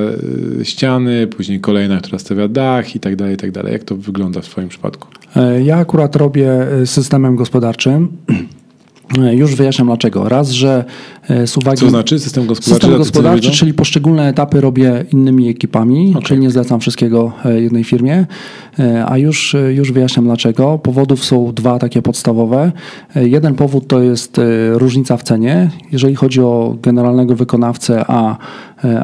[0.61, 3.73] y, ściany, później kolejna, która stawia dach i tak dalej, i tak dalej.
[3.73, 5.07] Jak to wygląda w twoim przypadku?
[5.35, 8.07] E, Ja akurat robię e, systemem gospodarczym.
[9.19, 10.29] E, Już wyjaśniam dlaczego.
[10.29, 10.85] Raz, że
[11.29, 12.85] e, z uwagi Co znaczy system gospodarczy?
[12.85, 16.23] System gospodarczy, czyli poszczególne etapy robię innymi ekipami, Okej.
[16.23, 18.25] czyli nie zlecam wszystkiego e, jednej firmie,
[19.05, 20.79] a już, już wyjaśniam dlaczego.
[20.79, 22.71] Powodów są dwa takie podstawowe.
[23.15, 25.69] Jeden powód to jest różnica w cenie.
[25.91, 28.37] Jeżeli chodzi o generalnego wykonawcę, a,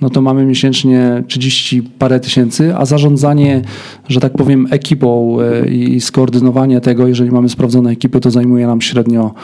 [0.00, 3.62] no to mamy miesięcznie 30 parę tysięcy, a zarządzanie,
[4.08, 8.80] że tak powiem, ekipą e, i skoordynowanie tego, jeżeli mamy sprawdzone ekipy, to zajmuje nam
[8.80, 9.34] średnio,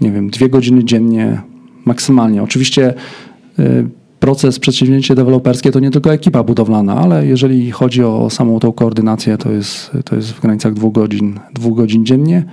[0.00, 1.40] nie wiem, dwie godziny dziennie
[1.84, 2.42] maksymalnie.
[2.42, 2.94] Oczywiście
[3.58, 3.64] e,
[4.20, 9.38] proces, przedsięwzięcie deweloperskie to nie tylko ekipa budowlana, ale jeżeli chodzi o samą tą koordynację,
[9.38, 12.44] to jest, to jest w granicach dwóch godzin, dwóch godzin dziennie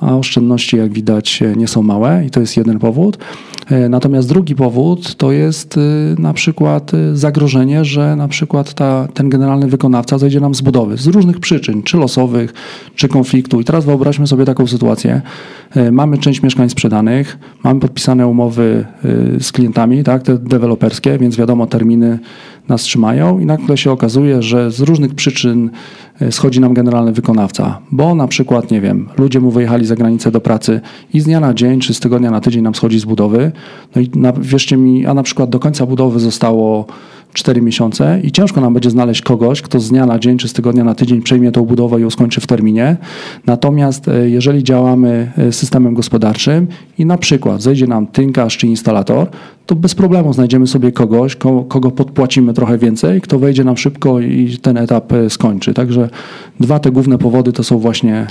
[0.00, 3.18] a oszczędności, jak widać, e, nie są małe i to jest jeden powód.
[3.70, 5.80] E, Natomiast drugi powód to jest e,
[6.20, 11.06] na przykład zagrożenie, że na przykład ta, ten generalny wykonawca zejdzie nam z budowy z
[11.06, 12.54] różnych przyczyn, czy losowych,
[12.94, 13.60] czy konfliktu.
[13.60, 15.22] I teraz wyobraźmy sobie taką sytuację.
[15.92, 18.86] Mamy część mieszkań sprzedanych, mamy podpisane umowy
[19.40, 22.18] z klientami, tak, te deweloperskie, więc wiadomo, terminy
[22.68, 25.70] nas trzymają i nagle się okazuje, że z różnych przyczyn
[26.20, 30.30] e, schodzi nam generalny wykonawca, bo na przykład, nie wiem, ludzie mu wyjechali za granicę
[30.30, 30.80] do pracy
[31.14, 33.52] i z dnia na dzień, czy z tygodnia na tydzień nam schodzi z budowy,
[33.96, 36.86] no i na, wierzcie mi, a na przykład do końca budowy zostało
[37.32, 40.52] 4 miesiące i ciężko nam będzie znaleźć kogoś, kto z dnia na dzień, czy z
[40.52, 42.96] tygodnia na tydzień przejmie tą budowę i ją skończy w terminie.
[43.46, 46.66] Natomiast e, jeżeli działamy e, systemem gospodarczym
[46.98, 49.26] i na przykład zejdzie nam tynkarz czy instalator,
[49.66, 54.20] to bez problemu znajdziemy sobie kogoś, ko- kogo podpłacimy trochę więcej, kto wejdzie nam szybko
[54.20, 55.74] i ten etap e, skończy.
[55.74, 56.10] Także
[56.60, 58.26] dwa te główne powody to są właśnie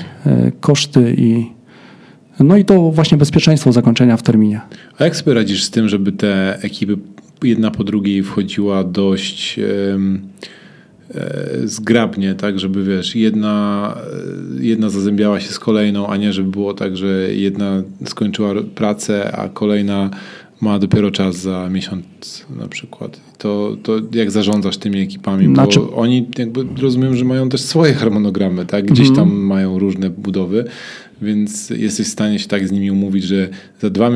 [0.59, 1.57] koszty i
[2.39, 4.61] no i to właśnie bezpieczeństwo zakończenia w terminie.
[4.99, 6.97] A jak sobie radzisz z tym, żeby te ekipy
[7.43, 9.99] jedna po drugiej wchodziła dość e,
[11.63, 13.95] zgrabnie, tak, żeby wiesz, jedna,
[14.59, 19.31] e, jedna zazębiała się z kolejną, a nie żeby było tak, że jedna skończyła pracę,
[19.31, 20.09] a kolejna
[20.61, 22.05] ma dopiero czas za miesiąc
[22.59, 23.19] na przykład.
[23.37, 25.47] To, to jak zarządzasz tymi ekipami?
[25.47, 28.85] Bo Znaczy- oni jakby rozumiem, że mają też swoje harmonogramy, tak?
[28.85, 30.65] Gdzieś tam mają różne budowy,
[31.21, 33.49] więc jesteś w stanie się tak z nimi umówić, że
[33.81, 34.11] za dwa,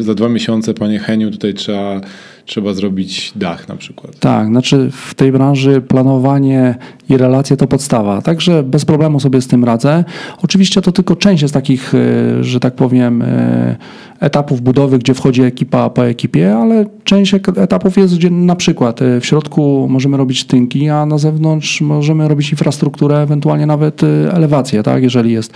[0.00, 2.00] za dwa miesiące, panie Heniu, tutaj trzeba,
[2.46, 4.18] trzeba zrobić dach na przykład.
[4.18, 6.74] Tak, znaczy w tej branży planowanie
[7.08, 10.04] i relacje to podstawa, także bez problemu sobie z tym radzę.
[10.42, 13.76] Oczywiście to tylko część jest takich, e, że tak powiem, e,
[14.20, 19.20] etapów budowy, gdzie wchodzi ekipa po ekipie, ale część etapów jest, gdzie na przykład e,
[19.20, 25.02] w środku możemy robić tynki, a na zewnątrz możemy robić infrastrukturę, ewentualnie nawet elewację, tak,
[25.02, 25.52] jeżeli jest,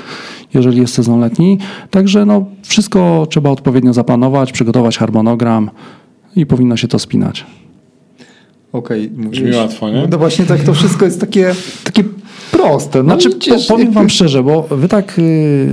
[0.54, 1.58] jeżeli jest sezon letni.
[1.90, 5.70] Także no, wszystko trzeba odpowiednio zaplanować, przygotować harmonogram
[6.36, 7.46] i powinno się to spinać.
[8.72, 10.06] Okej, Brzmi mówisz- łatwo, nie?
[10.10, 11.54] No właśnie tak, to wszystko jest takie,
[11.84, 12.04] takie
[12.52, 12.98] proste.
[13.02, 15.66] No, Znaczy, idziesz, powiem jakby- wam szczerze, bo wy tak y,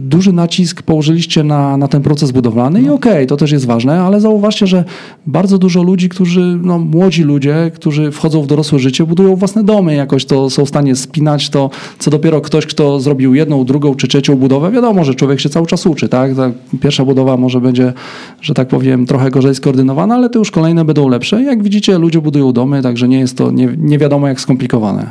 [0.00, 2.86] duży nacisk położyliście na, na ten proces budowlany No.
[2.86, 4.84] i okej, to też jest ważne, ale zauważcie, że
[5.26, 9.94] bardzo dużo ludzi, którzy, no młodzi ludzie, którzy wchodzą w dorosłe życie, budują własne domy,
[9.94, 14.08] jakoś to są w stanie spinać to, co dopiero ktoś, kto zrobił jedną, drugą czy
[14.08, 16.34] trzecią budowę, wiadomo, że człowiek się cały czas uczy, tak?
[16.36, 17.92] Ta pierwsza budowa może będzie,
[18.40, 21.42] że tak powiem, trochę gorzej skoordynowana, ale te już kolejne będą lepsze.
[21.42, 25.10] Jak widzicie, ludzie budują domy, także nie jest to nie, nie wiadomo jak skomplikowane.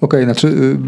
[0.00, 0.46] Okej, znaczy...
[0.48, 0.78] y,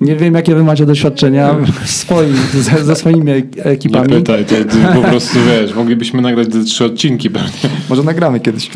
[0.00, 4.08] Nie wiem, jakie wy macie doświadczenia swoim, ze, ze swoimi ek- Nie ekipami.
[4.08, 7.50] pytaj, to, to po prostu wiesz, moglibyśmy nagrać te trzy odcinki pewnie.
[7.88, 8.70] Może nagramy kiedyś.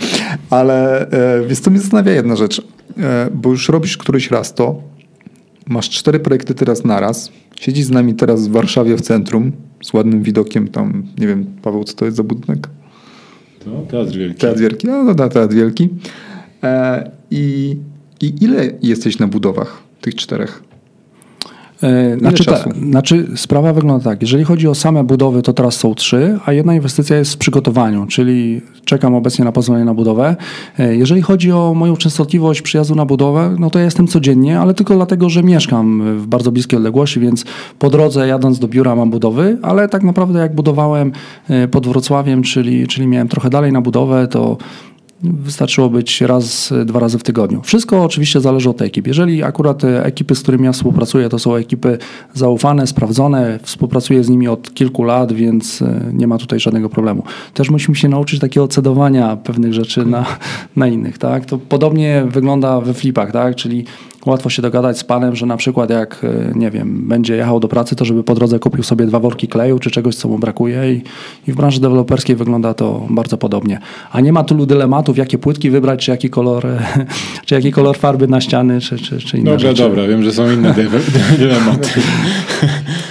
[0.50, 2.62] Ale e, wiesz, co mnie zastanawia jedna rzecz.
[2.98, 4.82] E, bo już robisz któryś raz to.
[5.68, 7.32] Masz cztery projekty teraz naraz.
[7.60, 9.52] Siedzisz z nami teraz w Warszawie w centrum
[9.84, 12.68] z ładnym widokiem tam, nie wiem, Paweł, co to jest za budynek?
[13.64, 14.40] To teatr wielki.
[14.40, 14.86] Teatr Wielki.
[14.86, 15.88] No, no, no Teatr Wielki.
[16.62, 17.76] E, i,
[18.20, 20.62] I ile jesteś na budowach tych czterech?
[21.82, 24.22] E, Znaczy, ta, znaczy, sprawa wygląda tak.
[24.22, 28.06] Jeżeli chodzi o same budowy, to teraz są trzy, a jedna inwestycja jest w przygotowaniu,
[28.06, 30.36] czyli czekam obecnie na pozwolenie na budowę.
[30.78, 34.74] E, Jeżeli chodzi o moją częstotliwość przyjazdu na budowę, no to ja jestem codziennie, ale
[34.74, 37.44] tylko dlatego, że mieszkam w bardzo bliskiej odległości, więc
[37.78, 41.12] po drodze jadąc do biura mam budowy, ale tak naprawdę jak budowałem
[41.48, 44.56] e, pod Wrocławiem, czyli, czyli miałem trochę dalej na budowę, to
[45.22, 47.60] Wystarczyło być raz, dwa razy w tygodniu.
[47.62, 49.06] Wszystko oczywiście zależy od ekip.
[49.06, 51.98] Jeżeli akurat e, ekipy, z którymi ja współpracuję, to są ekipy
[52.34, 57.22] zaufane, sprawdzone, współpracuję z nimi od kilku lat, więc e, nie ma tutaj żadnego problemu.
[57.54, 60.26] Też musimy się nauczyć takiego cedowania pewnych rzeczy na,
[60.76, 61.18] na innych.
[61.18, 61.46] Tak?
[61.46, 63.56] To podobnie wygląda we flipach, tak?
[63.56, 63.84] czyli
[64.26, 67.68] łatwo się dogadać z panem, że na przykład jak, e, nie wiem, będzie jechał do
[67.68, 70.92] pracy, to żeby po drodze kupił sobie dwa worki kleju czy czegoś, co mu brakuje
[70.92, 71.02] i,
[71.48, 73.78] i w branży deweloperskiej wygląda to bardzo podobnie.
[74.12, 76.66] A nie ma tylu dylematów, jakie płytki wybrać, czy jaki kolor,
[77.46, 79.82] czy jaki kolor farby na ściany, czy, czy, czy inne Dobra, rzeczy.
[79.82, 80.74] dobra, wiem, że są inne
[81.38, 81.88] dylematy.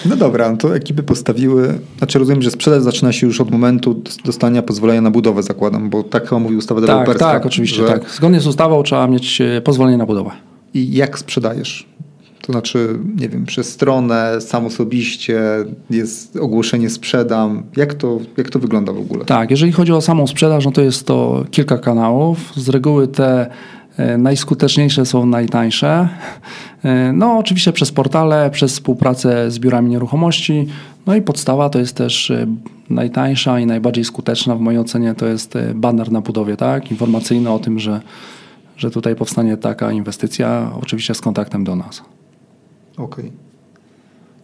[0.06, 1.80] No dobra, no to ekipy postawiły.
[1.98, 5.90] Znaczy rozumiem, że sprzedaż zaczyna się już od momentu dos- dostania pozwolenia na budowę, zakładam,
[5.90, 7.26] bo tak chyba mówi ustawa Tak, deweloperska.
[7.32, 8.10] tak, oczywiście, że- tak.
[8.10, 10.30] Zgodnie z ustawą trzeba mieć e, pozwolenie na budowę.
[10.74, 11.90] I jak sprzedajesz?
[12.42, 15.42] To znaczy, nie wiem, przez stronę, sam osobiście,
[15.90, 17.64] jest ogłoszenie sprzedam.
[17.78, 19.26] Jak to, jak to wygląda w ogóle?
[19.26, 22.54] Tak, jeżeli chodzi o samą sprzedaż, no to jest to kilka kanałów.
[22.56, 23.50] Z reguły te
[23.98, 26.10] e, najskuteczniejsze są najtańsze.
[26.84, 30.68] E, No oczywiście przez portale, przez współpracę z biurami nieruchomości.
[31.06, 32.48] No i podstawa to jest też e,
[32.90, 36.92] najtańsza i najbardziej skuteczna w mojej ocenie to jest banner na budowie, tak?
[36.92, 38.02] Informacyjny o tym, że,
[38.80, 42.04] że tutaj powstanie taka inwestycja, oczywiście z kontaktem do nas.
[42.98, 43.49] Okej.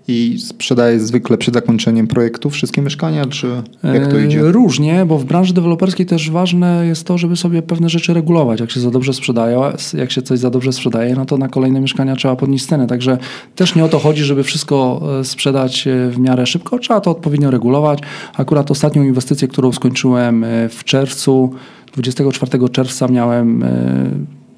[0.08, 3.48] I sprzedajesz zwykle przed zakończeniem projektu wszystkie mieszkania, czy
[3.84, 4.42] jak to E, idzie?
[4.42, 8.60] Różnie, bo w branży deweloperskiej też ważne jest to, żeby sobie pewne rzeczy regulować.
[8.60, 9.60] Jak się za dobrze sprzedaje,
[9.98, 12.88] jak się coś za dobrze sprzedaje, no to na kolejne mieszkania trzeba podnieść cenę.
[12.88, 13.18] Także
[13.56, 16.80] też nie o to chodzi, żeby wszystko e, sprzedać e, w miarę szybko.
[16.80, 18.00] Trzeba to odpowiednio regulować.
[18.38, 21.54] Akurat ostatnią inwestycję, którą skończyłem w czerwcu,
[21.94, 23.64] 24 czerwca miałem,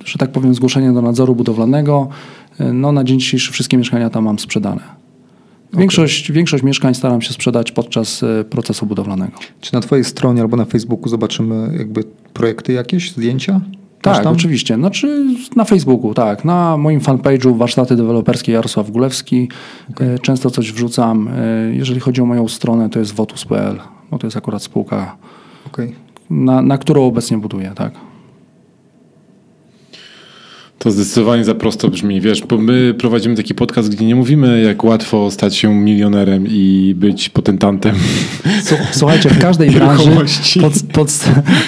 [0.06, 2.08] że tak powiem, zgłoszenie do nadzoru budowlanego.
[2.60, 4.97] No na dzień dzisiejszy wszystkie mieszkania tam mam sprzedane.
[5.74, 9.32] Większość, większość mieszkań staram się sprzedać podczas e, procesu budowlanego.
[9.62, 12.04] Czy na twojej stronie albo na Facebooku zobaczymy jakby
[12.34, 13.62] projekty jakieś, zdjęcia?
[14.02, 14.34] Tak, tam?
[14.34, 14.76] oczywiście.
[14.76, 15.26] Znaczy
[15.56, 16.46] na Facebooku, tak.
[16.46, 19.50] Na moim fanpage'u Warsztaty Deweloperskie Jarosław Gulewski.
[20.00, 21.28] E, Często coś wrzucam.
[21.28, 23.80] E, Jeżeli chodzi o moją stronę, to jest wotus.pl,
[24.12, 25.18] bo to jest akurat spółka,
[25.68, 25.96] Okej.
[26.30, 27.94] na, na którą obecnie buduję, tak.
[30.80, 32.22] To zdecydowanie za prosto brzmi.
[32.22, 36.94] Wiesz, bo my prowadzimy taki podcast, gdzie nie mówimy, jak łatwo stać się milionerem i
[36.98, 37.96] być potentantem.
[38.92, 40.12] Słuchajcie, w każdej branży
[40.62, 41.10] pod, pod,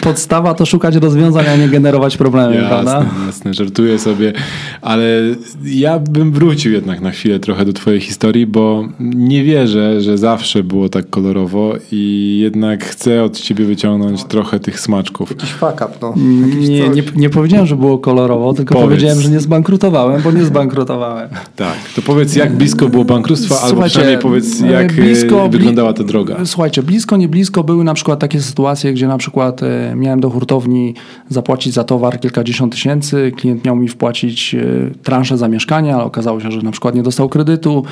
[0.02, 2.94] podstawa to szukać rozwiązań, a nie generować problemy, prawda?
[2.94, 4.34] Jasne, jasne, żartuję sobie,
[4.82, 5.06] ale
[5.64, 10.64] ja bym wrócił jednak na chwilę trochę do twojej historii, bo nie wierzę, że zawsze
[10.64, 15.30] było tak kolorowo i jednak chcę od ciebie wyciągnąć trochę tych smaczków.
[15.30, 16.14] Jakiś fuck up, no.
[16.60, 18.99] Nie, nie, nie powiedziałem, że było kolorowo, tylko Powiedz.
[19.00, 21.30] Powiedziałem, że nie zbankrutowałem, bo nie zbankrutowałem.
[21.56, 25.52] Tak, to powiedz jak blisko było bankructwa, albo przynajmniej powiedz e, jak blisko, blisko, bli-
[25.52, 26.36] wyglądała ta droga.
[26.46, 30.30] Słuchajcie, blisko, nie blisko były na przykład takie sytuacje, gdzie na przykład e, miałem do
[30.30, 30.94] hurtowni
[31.30, 34.64] zapłacić za towar kilkadziesiąt tysięcy, klient miał mi wpłacić e,
[35.04, 37.84] transzę za mieszkanie, ale okazało się, że na przykład nie dostał kredytu.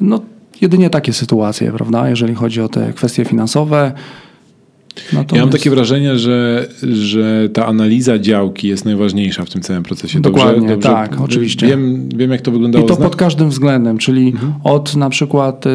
[0.00, 0.20] No
[0.60, 3.92] jedynie takie sytuacje, prawda, jeżeli chodzi o te kwestie finansowe.
[5.12, 9.82] Ja Natomiast- mam takie wrażenie, że, że ta analiza działki jest najważniejsza w tym całym
[9.82, 10.20] procesie.
[10.20, 11.66] Dokładnie, tak, oczywiście.
[11.66, 12.84] Wiem, wiem jak to wyglądało.
[12.84, 14.52] I to pod każdym względem, czyli Mhm.
[14.64, 15.70] od na przykład y,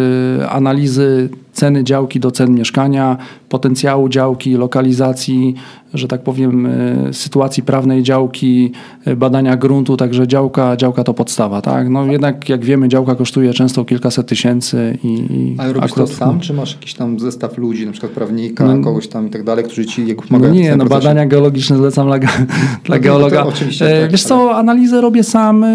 [0.50, 3.18] analizy ceny działki do cen mieszkania,
[3.50, 5.56] potencjału działki, lokalizacji,
[5.94, 8.72] że tak powiem, e, sytuacji prawnej działki,
[9.06, 11.90] e, badania gruntu, także działka, działka to podstawa, tak?
[11.90, 16.40] No jednak jak wiemy, działka kosztuje często kilkaset tysięcy i, Ale robisz akurat- to sam,
[16.40, 19.64] czy masz jakiś tam zestaw ludzi, na przykład prawnika, No- kogoś tam i tak dalej,
[19.66, 21.08] którzy ci No pomagają w nie, no procesie?
[21.08, 23.44] badania geologiczne zlecam dla, dla No geologa.
[23.44, 25.66] oczywiście E, tak, Wiesz ale- co, analizę robię sam,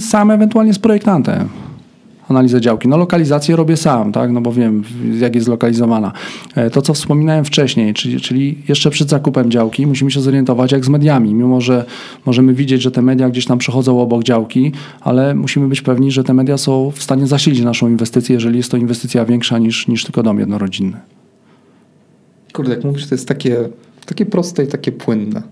[0.00, 1.48] sam ewentualnie z projektantem.
[2.34, 2.88] Analizę działki.
[2.88, 4.82] No lokalizację robię sam, tak, no bo wiem
[5.20, 6.12] jak jest zlokalizowana.
[6.54, 10.84] E, To, co wspominałem wcześniej, czyli, czyli jeszcze przed zakupem działki musimy się zorientować jak
[10.84, 11.34] z mediami.
[11.34, 11.84] Mimo, że
[12.26, 16.24] możemy widzieć, że te media gdzieś tam przechodzą obok działki, ale musimy być pewni, że
[16.24, 20.04] te media są w stanie zasilić naszą inwestycję, jeżeli jest to inwestycja większa niż, niż
[20.04, 21.00] tylko dom jednorodzinny.
[22.52, 23.68] Kurde, jak mówisz, to jest takie,
[24.06, 25.42] takie proste i takie płynne.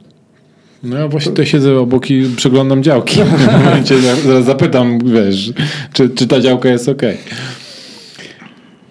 [0.83, 3.21] No ja właśnie tutaj siedzę obok i przeglądam działki.
[3.25, 5.53] W momencie zaraz zapytam, wiesz,
[5.93, 7.03] czy, czy ta działka jest ok.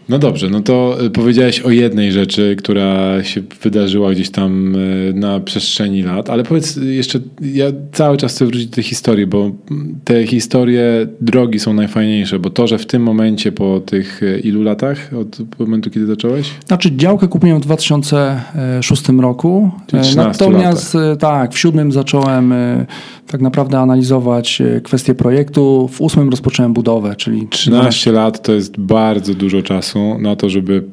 [0.10, 5.14] No dobrze, no to y, powiedziałeś o jednej rzeczy, która się wydarzyła gdzieś tam y,
[5.16, 9.52] na przestrzeni lat, ale powiedz jeszcze, ja cały czas chcę wrócić do tej historii, bo
[9.72, 14.40] mm, te historie drogi są najfajniejsze, bo to, że w tym momencie po tych y,
[14.40, 16.50] ilu latach, od momentu kiedy zacząłeś?
[16.68, 19.72] Znaczy działkę kupiłem w 2006 roku.
[19.94, 22.86] E, 13 Natomiast e, tak, w siódmym zacząłem e,
[23.28, 25.90] tak naprawdę analizować kwestie projektu.
[25.92, 30.84] W ósmym rozpocząłem budowę, czyli 13 lat to jest bardzo dużo czasu na to, żeby,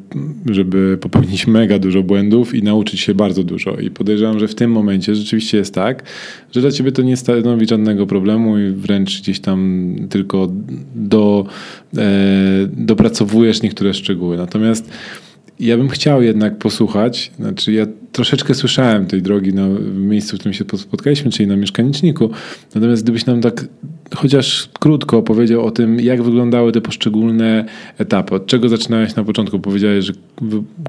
[0.46, 3.76] żeby popełnić mega dużo błędów i nauczyć się bardzo dużo.
[3.76, 6.02] I podejrzewam, że w tym momencie rzeczywiście jest tak,
[6.52, 10.48] że dla ciebie to nie stanowi żadnego problemu i wręcz gdzieś tam tylko
[10.94, 11.46] do,
[11.96, 12.10] e,
[12.72, 14.36] dopracowujesz niektóre szczegóły.
[14.36, 14.90] Natomiast
[15.60, 17.86] ja bym chciał jednak posłuchać, znaczy ja
[18.18, 22.30] troszeczkę słyszałem tej drogi na, w miejscu, w którym się spotkaliśmy, czyli na mieszkaniczniku.
[22.74, 23.64] Natomiast gdybyś nam tak
[24.14, 27.64] chociaż krótko opowiedział o tym, jak wyglądały te poszczególne
[27.98, 28.34] etapy.
[28.34, 29.60] Od czego zaczynałeś na początku?
[29.60, 30.12] Powiedziałeś, że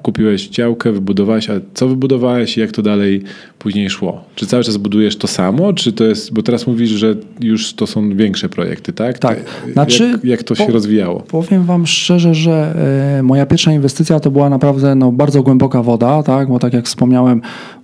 [0.01, 3.23] kupiłeś działkę, wybudowałeś, ale co wybudowałeś i jak to dalej
[3.59, 4.23] później szło?
[4.35, 7.87] Czy cały czas budujesz to samo, czy to jest, bo teraz mówisz, że już to
[7.87, 9.19] są większe projekty, tak?
[9.19, 9.37] Tak.
[9.37, 11.19] Jak, Znaczy, jak to się po- rozwijało?
[11.19, 12.75] Powiem Wam szczerze, że
[13.19, 16.47] e, moja pierwsza inwestycja to była naprawdę no, bardzo głęboka woda, tak?
[16.47, 17.18] bo tak jak wspomniałem,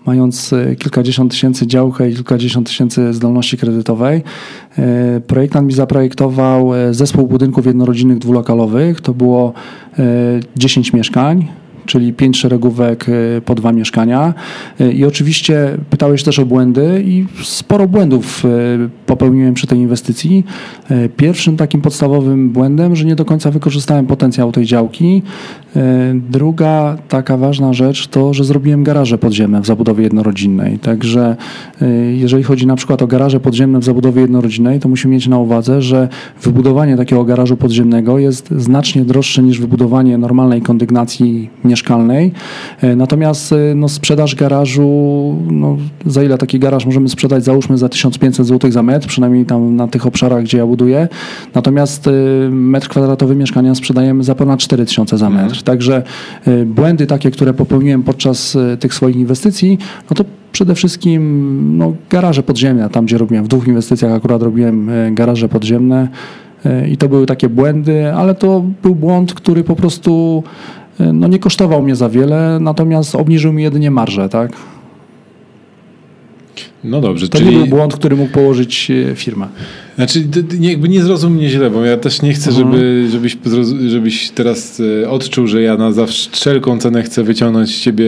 [0.06, 4.24] mając e, kilkadziesiąt tysięcy działkę i kilkadziesiąt tysięcy zdolności kredytowej,
[4.78, 9.02] e, projektant mi zaprojektował e, zespół budynków jednorodzinnych dwulokalowych.
[9.02, 9.54] To było
[10.00, 10.04] e,
[10.56, 11.48] 10 mieszkań
[11.86, 13.06] czyli pięć szeregówek
[13.46, 14.34] po dwa mieszkania.
[14.94, 18.44] I oczywiście pytałeś też o błędy i sporo błędów
[19.06, 20.46] popełniłem przy tej inwestycji.
[21.18, 25.22] Pierwszym takim podstawowym błędem, że nie do końca wykorzystałem potencjał tej działki.
[25.76, 30.80] E, Druga taka ważna rzecz to, że zrobiłem garaże podziemne w zabudowie jednorodzinnej.
[30.80, 31.36] Także
[31.82, 35.40] e, jeżeli chodzi na przykład o garaże podziemne w zabudowie jednorodzinnej, to musimy mieć na
[35.40, 36.10] uwadze, że
[36.42, 42.32] wybudowanie takiego garażu podziemnego jest znacznie droższe niż wybudowanie normalnej kondygnacji mieszkalnej.
[42.82, 44.86] E, Natomiast no, sprzedaż garażu,
[45.52, 47.44] no, za ile taki garaż możemy sprzedać?
[47.44, 51.08] Załóżmy za 1500 zł za metr, przynajmniej tam na tych obszarach, gdzie ja buduję.
[51.56, 52.10] Natomiast
[52.52, 55.65] metr kwadratowy mieszkania sprzedajemy za ponad 4000 za metr.
[55.66, 56.04] Także
[56.48, 59.78] e, błędy takie, które popełniłem podczas e, tych swoich inwestycji,
[60.10, 64.90] no to przede wszystkim no, garaże podziemne, tam gdzie robiłem, w dwóch inwestycjach akurat robiłem
[64.90, 66.08] e, garaże podziemne
[66.92, 70.44] i to były takie błędy, ale to był błąd, który po prostu
[71.14, 74.52] no, nie kosztował mnie za wiele, natomiast obniżył mi jedynie marżę, tak?
[76.84, 77.52] No dobrze, To czyli...
[77.52, 79.48] nie był błąd, który mógł położyć firmę.
[79.96, 80.28] Znaczy,
[80.60, 82.72] nie, jakby nie zrozum mnie źle, bo ja też nie chcę, Mhm.
[82.72, 83.38] żeby, żebyś,
[83.88, 88.06] żebyś teraz e, odczuł, że ja na zawsze wszelką cenę chcę wyciągnąć z ciebie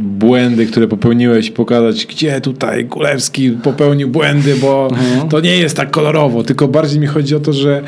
[0.00, 5.28] błędy, które popełniłeś, pokazać, gdzie tutaj Kulewski popełnił błędy, bo Mhm.
[5.28, 7.82] to nie jest tak kolorowo, tylko bardziej mi chodzi o to, że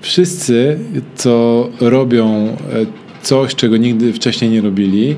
[0.00, 0.78] wszyscy,
[1.16, 2.56] co robią e,
[3.22, 5.16] coś, czego nigdy wcześniej nie robili,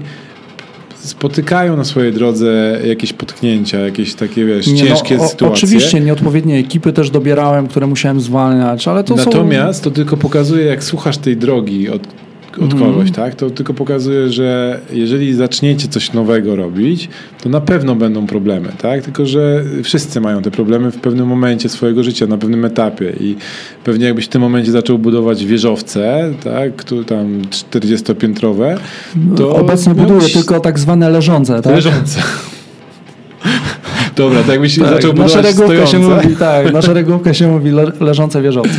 [1.08, 5.54] spotykają na swojej drodze jakieś potknięcia, jakieś takie, wiesz, Nie, no, ciężkie o- sytuacje.
[5.54, 9.24] Oczywiście nieodpowiednie ekipy też dobierałem, które musiałem zwalniać, ale to są...
[9.24, 12.02] Natomiast to tylko pokazuje, jak słuchasz tej drogi od,
[12.58, 13.34] od kogoś, tak?
[13.34, 17.08] To tylko pokazuje, że jeżeli zaczniecie coś nowego robić,
[17.42, 19.02] to na pewno będą problemy, tak?
[19.02, 23.36] Tylko, że wszyscy mają te problemy w pewnym momencie swojego życia, na pewnym etapie i
[23.84, 26.76] pewnie jakbyś w tym momencie zaczął budować wieżowce, tak?
[26.76, 28.76] Które tam 40-piętrowe,
[29.36, 31.74] to Obecnie miałbyś tylko tak zwane leżące, tak?
[31.74, 32.20] leżące.
[34.16, 35.98] Dobra, to jakbyś Tak, zaczął budować stojące.
[35.98, 38.78] mówi, tak, na szeregówkę się mówi le, leżące wieżowce.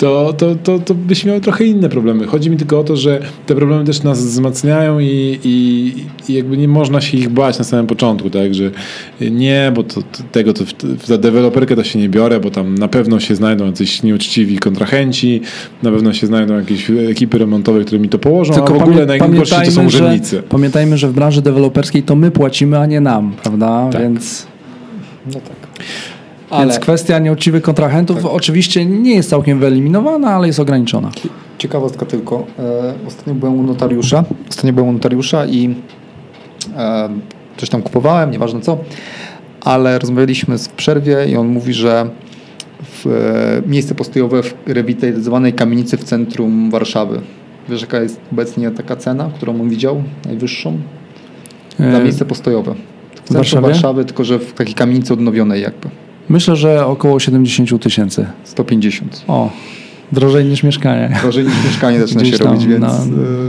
[0.00, 2.26] To, to, to, to byś miał trochę inne problemy.
[2.26, 5.94] Chodzi mi tylko o to, że te problemy też nas wzmacniają i, i,
[6.28, 8.70] i jakby nie można się ich bać na samym początku, tak, że
[9.30, 12.74] nie, bo to, to tego to w, za deweloperkę to się nie biorę, bo tam
[12.74, 15.40] na pewno się znajdą jacyś nieuczciwi kontrahenci,
[15.82, 19.06] na pewno się znajdą jakieś ekipy remontowe, które mi to położą, Tylko a w ogóle
[19.06, 20.42] najgorsi to są pamiętajmy, że- urzędnicy.
[20.48, 23.88] Pamiętajmy, że w branży deweloperskiej to my płacimy, a nie nam, prawda?
[23.92, 24.02] Tak.
[24.02, 24.46] Więc,
[25.26, 25.70] No tak.
[26.58, 28.32] Więc kwestia nieuczciwych kontrahentów Tak.
[28.32, 31.10] oczywiście nie jest całkiem wyeliminowana, ale jest ograniczona.
[31.58, 32.46] Ciekawostka tylko.
[32.58, 34.24] E, ostatnio byłem u notariusza.
[34.48, 35.74] Ostatnio byłem u notariusza i
[36.76, 37.08] e,
[37.56, 38.78] coś tam kupowałem, nieważne co,
[39.60, 42.10] ale rozmawialiśmy w przerwie i on mówi, że
[42.82, 47.20] w, e, miejsce postojowe w rewitalizowanej kamienicy w centrum Warszawy.
[47.68, 50.78] Wiesz, jaka jest obecnie taka cena, którą on widział, najwyższą?
[51.80, 52.74] E, miejsce postojowe.
[53.14, 53.66] W centrum Warszawie?
[53.66, 55.88] Warszawy, tylko że w takiej kamienicy odnowionej jakby.
[56.30, 58.26] Myślę, że około 70 tysięcy.
[58.44, 59.24] 150.
[59.28, 59.50] O,
[60.12, 61.16] drożej niż mieszkanie.
[61.22, 62.80] Drożej niż mieszkanie zaczyna Gdzieś się robić, więc...
[62.80, 62.98] na, e,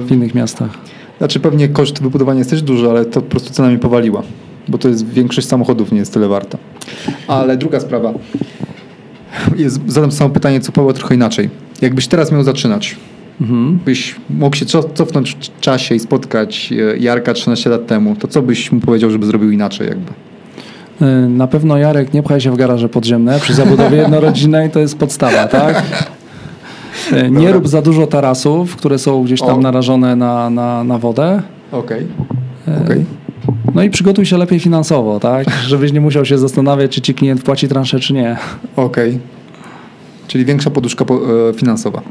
[0.06, 0.70] w innych miastach.
[1.18, 4.24] Znaczy pewnie koszt wybudowania jest też duży, ale to po prostu cena mi powaliła,
[4.68, 6.58] bo to jest większość samochodów nie jest tyle warta.
[7.28, 8.14] Ale druga sprawa.
[9.58, 11.50] Jest, zadam samo pytanie, co Paweł trochę inaczej.
[11.82, 12.96] Jakbyś teraz miał zaczynać,
[13.42, 13.80] Mhm.
[13.86, 18.28] byś mógł się co- cofnąć w czasie i spotkać e, Jarka 13 lat temu, to
[18.28, 20.12] co byś mu powiedział, żeby zrobił inaczej jakby?
[21.02, 23.40] Y, Na pewno Jarek nie pchaj się w garaże podziemne.
[23.40, 25.84] Przy zabudowie jednorodzinnej to jest podstawa, tak?
[27.14, 29.62] Y, Nie rób za dużo tarasów, które są gdzieś tam O.
[29.62, 31.42] narażone na, na, na wodę.
[31.72, 32.08] Okej.
[32.68, 33.06] E, Okej.
[33.76, 35.48] No i przygotuj się lepiej finansowo, tak?
[35.68, 38.38] Żebyś nie musiał się zastanawiać, czy ci klient płaci transzę, czy nie.
[38.76, 39.20] Okej.
[40.28, 41.16] Czyli większa poduszka po,
[41.50, 42.02] e, finansowa.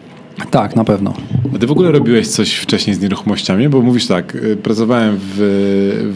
[0.50, 1.14] Tak, na pewno.
[1.54, 3.68] A ty w ogóle robiłeś coś wcześniej z nieruchomościami?
[3.68, 5.34] Bo mówisz tak, y, pracowałem w,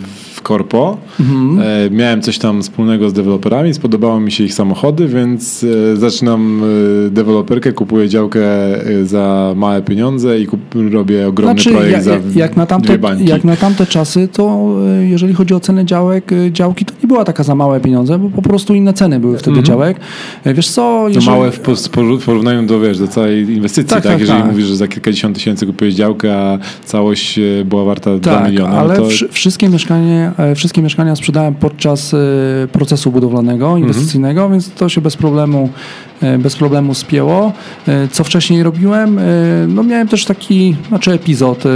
[0.03, 5.64] w korpo, e, miałem coś tam wspólnego z deweloperami, spodobało mi się ich samochody, więc
[5.92, 6.62] e, zaczynam
[7.07, 8.45] e, deweloperkę, kupuję działkę
[9.05, 13.57] za małe pieniądze i kup, robię ogromny projekt jak, za jak, na tamte, jak na
[13.57, 17.80] tamte czasy, to jeżeli chodzi o cenę działek, działki, to nie była taka za małe
[17.80, 20.00] pieniądze, bo po prostu inne ceny były wtedy działek.
[20.46, 21.26] Y, Wiesz co, To jeżeli...
[21.26, 21.61] małe w,
[22.24, 24.02] porównaniu do, wiesz, do całej inwestycji, tak?
[24.02, 24.50] Tak, tak, Jeżeli tak.
[24.50, 28.76] mówisz, że za kilkadziesiąt tysięcy kupiłeś działkę, a całość e, była warta 2 Tak, miliony,
[28.78, 32.18] ale no to wszy- wszystkie, mieszkanie, e, wszystkie mieszkania sprzedałem podczas e,
[32.72, 35.68] procesu budowlanego, inwestycyjnego, więc to się bez problemu,
[36.14, 37.53] e, bez problemu spięło.
[37.89, 39.19] E, Co wcześniej robiłem?
[39.19, 39.23] E,
[39.69, 41.67] No miałem też taki, znaczy epizod.
[41.67, 41.71] e,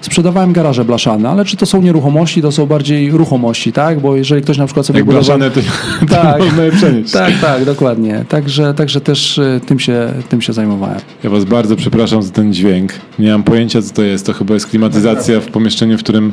[0.00, 4.00] Sprzedawałem garaże blaszane, ale czy to są nieruchomości, to są bardziej ruchomości, tak?
[4.00, 5.38] Bo jeżeli ktoś na przykład sobie jak budował...
[5.38, 5.60] blaszane, to,
[6.06, 6.38] to Tak.
[6.38, 7.12] można je przenieść.
[7.12, 8.24] Tak, tak, dokładnie.
[8.28, 10.98] Także, także też e, tym się, tym się zajmowałem.
[11.24, 12.92] Ja was bardzo przepraszam za ten dźwięk.
[13.18, 14.26] Nie mam pojęcia, co to jest.
[14.26, 16.32] To chyba jest klimatyzacja w pomieszczeniu, w którym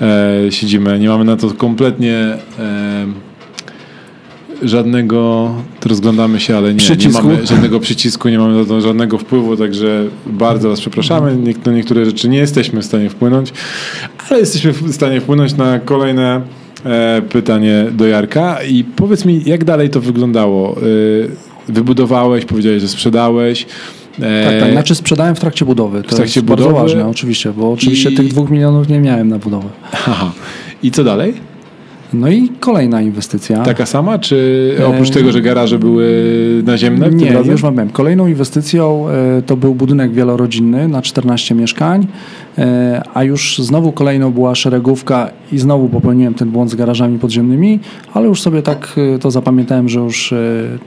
[0.00, 0.98] e, siedzimy.
[0.98, 2.16] Nie mamy na to kompletnie
[2.58, 3.06] e,
[4.62, 5.50] żadnego,
[5.80, 9.56] to rozglądamy się, ale nie, nie mamy żadnego przycisku, nie mamy na to żadnego wpływu,
[9.56, 11.36] także bardzo was przepraszamy.
[11.66, 13.52] Na niektóre rzeczy nie jesteśmy w stanie wpłynąć,
[14.30, 16.40] ale jesteśmy w stanie wpłynąć na kolejne
[16.84, 18.62] e, pytanie do Jarka.
[18.62, 20.76] I powiedz mi, jak dalej to wyglądało?
[21.68, 23.66] E, wybudowałeś, powiedziałeś, że sprzedałeś.
[24.22, 24.72] E, Tak, tak.
[24.72, 26.02] Znaczy sprzedałem w trakcie budowy.
[26.02, 29.28] To trakcie jest bardzo budowy ważne, oczywiście, bo oczywiście i- tych dwóch milionów nie miałem
[29.28, 29.68] na budowę.
[29.92, 30.32] Aha.
[30.82, 31.34] I co dalej?
[32.14, 33.62] No i kolejna inwestycja.
[33.62, 36.06] Taka sama, czy oprócz E, tego, że garaże były
[36.66, 37.52] naziemne Nie, razem?
[37.52, 37.90] już wam powiem.
[37.90, 42.06] Kolejną inwestycją e, to był budynek wielorodzinny na 14 mieszkań,
[42.58, 47.80] e, a już znowu kolejną była szeregówka i znowu popełniłem ten błąd z garażami podziemnymi,
[48.14, 50.34] ale już sobie tak to zapamiętałem, że już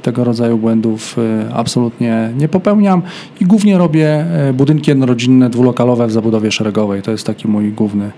[0.01, 1.15] tego rodzaju błędów
[1.53, 3.01] absolutnie nie popełniam
[3.41, 7.01] i głównie robię budynki jednorodzinne, dwulokalowe w zabudowie szeregowej.
[7.01, 8.11] To jest taki mój główny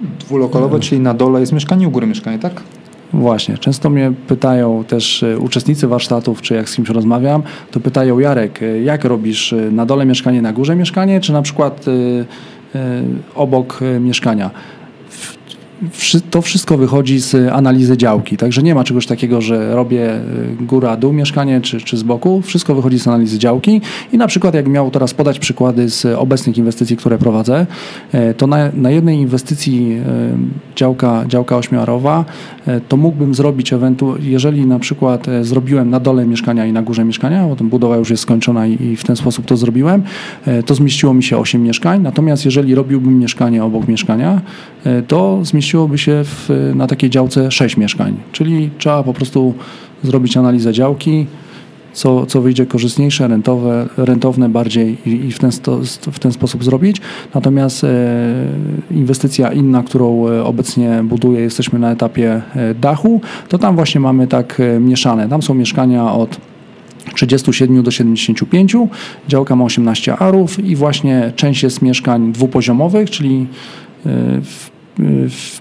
[0.00, 2.62] Dwulokalowe, czyli na dole jest mieszkanie, u góry mieszkanie, tak?
[3.12, 8.18] Właśnie, często mnie pytają też e, uczestnicy warsztatów, czy jak z kimś rozmawiam, to pytają
[8.18, 11.84] Jarek, e, jak robisz e, na dole mieszkanie, na górze mieszkanie, czy na przykład
[13.34, 14.50] obok mieszkania.
[16.30, 20.22] To wszystko wychodzi z analizy działki, także nie ma czegoś takiego, że robię e,
[20.60, 22.42] góra, dół mieszkanie czy, czy z boku.
[22.42, 23.80] Wszystko wychodzi z analizy działki
[24.12, 27.66] i na przykład jak miał teraz podać przykłady z obecnych inwestycji, które prowadzę,
[28.12, 32.24] e, to na, na jednej inwestycji e, działka, działka ośmiarowa,
[32.66, 37.04] e, to mógłbym zrobić ewentualnie, jeżeli na przykład zrobiłem na dole mieszkania i na górze
[37.04, 40.02] mieszkania, bo tam budowa już jest skończona i, i w ten sposób to zrobiłem,
[40.66, 44.40] to zmieściło mi się 8 mieszkań, natomiast jeżeli robiłbym mieszkanie obok mieszkania,
[45.08, 49.54] to zmieściłoby się w, na takiej działce 6 mieszkań, czyli trzeba po prostu
[50.02, 51.26] zrobić analizę działki,
[51.92, 55.80] co, co wyjdzie korzystniejsze, rentowe, rentowne bardziej i, i w, ten sto,
[56.12, 57.00] w ten sposób zrobić.
[57.34, 57.88] Natomiast e,
[58.90, 64.26] inwestycja inna, którą e, obecnie buduję, jesteśmy na etapie e, dachu, to tam właśnie mamy
[64.26, 65.28] tak e, mieszane.
[65.28, 66.40] Tam są mieszkania od
[67.14, 68.76] 37 do 75.
[69.28, 73.46] Działka ma 18 arów i właśnie część jest mieszkań dwupoziomowych, czyli
[74.42, 74.77] w,
[75.28, 75.60] w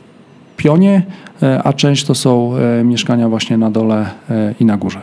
[0.58, 1.06] pionie,
[1.44, 5.02] e, a część to są e, mieszkania właśnie na dole e, i na górze.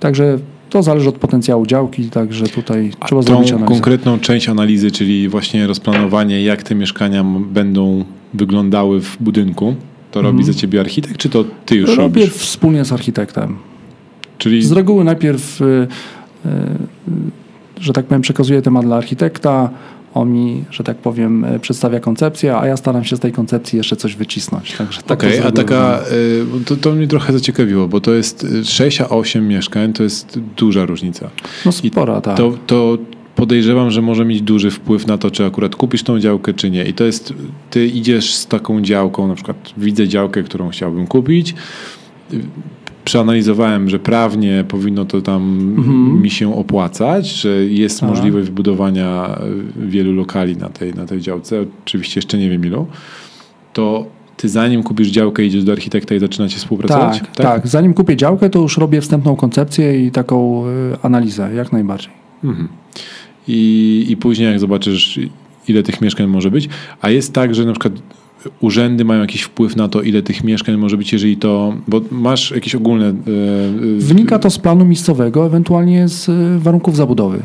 [0.00, 0.38] Także
[0.70, 3.68] to zależy od potencjału działki, także tutaj A trzeba tą zrobić analizę.
[3.68, 8.04] konkretną część analizy, czyli właśnie rozplanowanie, jak te mieszkania będą
[8.34, 9.74] wyglądały w budynku,
[10.10, 11.96] to robi za ciebie architekt, czy to ty już.
[11.96, 12.34] Robię robisz?
[12.34, 13.56] wspólnie z architektem.
[14.38, 15.60] Czyli Z reguły najpierw,
[17.80, 19.70] że tak powiem, przekazuję temat dla architekta,
[20.14, 23.76] on mi, że tak powiem, y, przedstawia koncepcję, a ja staram się z tej koncepcji
[23.76, 24.72] jeszcze coś wycisnąć.
[24.72, 26.00] Także tak z a taka,
[26.60, 30.02] y, to, to mnie trochę zaciekawiło, bo to jest y, 6 a 8 mieszkań, to
[30.02, 31.30] jest duża różnica.
[31.66, 32.36] No spora, tak.
[32.36, 32.98] To, to
[33.36, 36.84] podejrzewam, że może mieć duży wpływ na to, czy akurat kupisz tą działkę, czy nie.
[36.84, 37.34] I to jest,
[37.70, 41.54] ty idziesz z taką działką, na przykład widzę działkę, którą chciałbym kupić.
[43.12, 45.42] Przeanalizowałem, że prawnie powinno to tam
[45.78, 46.22] Mhm.
[46.22, 48.08] mi się opłacać, że jest Tak.
[48.08, 49.38] możliwość wybudowania
[49.82, 51.64] y, wielu lokali na tej, na tej działce.
[51.84, 52.86] Oczywiście jeszcze nie wiem ilu.
[53.72, 54.06] To
[54.36, 57.18] ty zanim kupisz działkę, idziesz do architekta i zaczynacie współpracować?
[57.20, 60.70] tak, tak, Zanim kupię działkę, to już robię wstępną koncepcję i taką y,
[61.02, 62.12] analizę, jak najbardziej.
[62.44, 62.68] Mhm.
[63.48, 65.20] I, I później jak zobaczysz,
[65.68, 66.68] ile tych mieszkań może być,
[67.00, 67.92] a jest tak, że na przykład
[68.60, 72.50] urzędy mają jakiś wpływ na to, ile tych mieszkań może być, jeżeli to, bo masz
[72.50, 73.06] jakieś ogólne...
[73.06, 73.14] e, e,
[73.98, 77.42] Wynika to z planu miejscowego, ewentualnie z y, warunków zabudowy.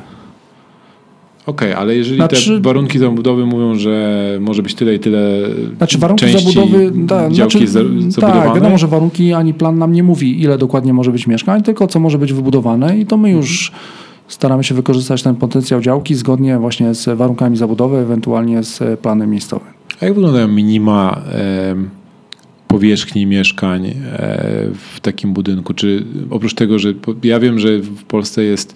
[1.45, 5.39] Okej, ale jeżeli Znaczy- te warunki zabudowy mówią, że może być tyle i tyle
[5.77, 7.79] Znaczy warunki zabudowy, da, działki znaczy, za-
[8.11, 8.45] zabudowane?
[8.45, 11.87] tak, wiadomo, że warunki ani plan nam nie mówi, ile dokładnie może być mieszkań, tylko
[11.87, 13.71] co może być wybudowane i to my już
[14.27, 19.67] staramy się wykorzystać ten potencjał działki zgodnie właśnie z warunkami zabudowy, ewentualnie z planem miejscowym.
[20.01, 21.21] A jak wyglądają minima
[22.73, 23.93] powierzchni mieszkań e,
[24.73, 25.73] w takim budynku?
[25.73, 28.75] Czy oprócz tego, że ja wiem, że w Polsce jest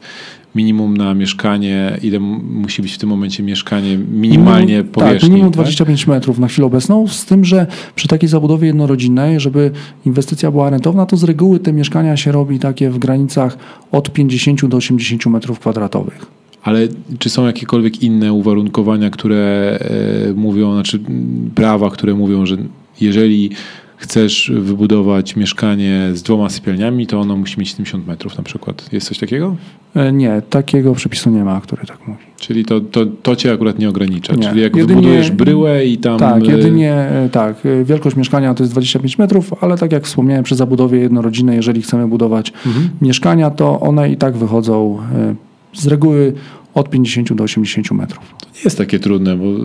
[0.55, 5.19] minimum na mieszkanie, ile musi być w tym momencie mieszkanie minimalnie Minimum- powierzchni?
[5.19, 9.71] Tak, minimum 25 metrów na chwilę obecną, z tym, że przy takiej zabudowie jednorodzinnej, żeby
[10.05, 13.57] inwestycja była rentowna, to z reguły te mieszkania się robi takie w granicach
[13.91, 16.36] od 50 do 80 metrów kwadratowych.
[16.67, 16.87] Ale
[17.19, 19.77] czy są jakiekolwiek inne uwarunkowania, które
[20.29, 20.99] e, mówią, znaczy
[21.55, 22.57] prawa, które mówią, że
[23.01, 23.49] jeżeli
[23.97, 28.93] chcesz wybudować mieszkanie z dwoma sypialniami, to ono musi mieć 70 metrów na przykład.
[28.93, 29.55] Jest coś takiego?
[29.95, 32.19] E, Nie, takiego przepisu nie ma, który tak mówi.
[32.39, 34.33] Czyli to, to, to cię akurat nie ogranicza.
[34.35, 34.49] Nie.
[34.49, 36.19] Czyli jak Jedynie- wybudujesz bryłę i tam.
[36.19, 37.55] Tak, e, jedynie tak.
[37.83, 42.07] Wielkość mieszkania to jest 25 metrów, ale tak jak wspomniałem, przy zabudowie jednorodzinnej, jeżeli chcemy
[42.07, 42.89] budować Mhm.
[43.01, 44.97] mieszkania, to one i tak wychodzą
[45.73, 46.33] z reguły
[46.77, 48.35] od 50 do 80 metrów.
[48.39, 49.57] To nie jest takie trudne, bo yy,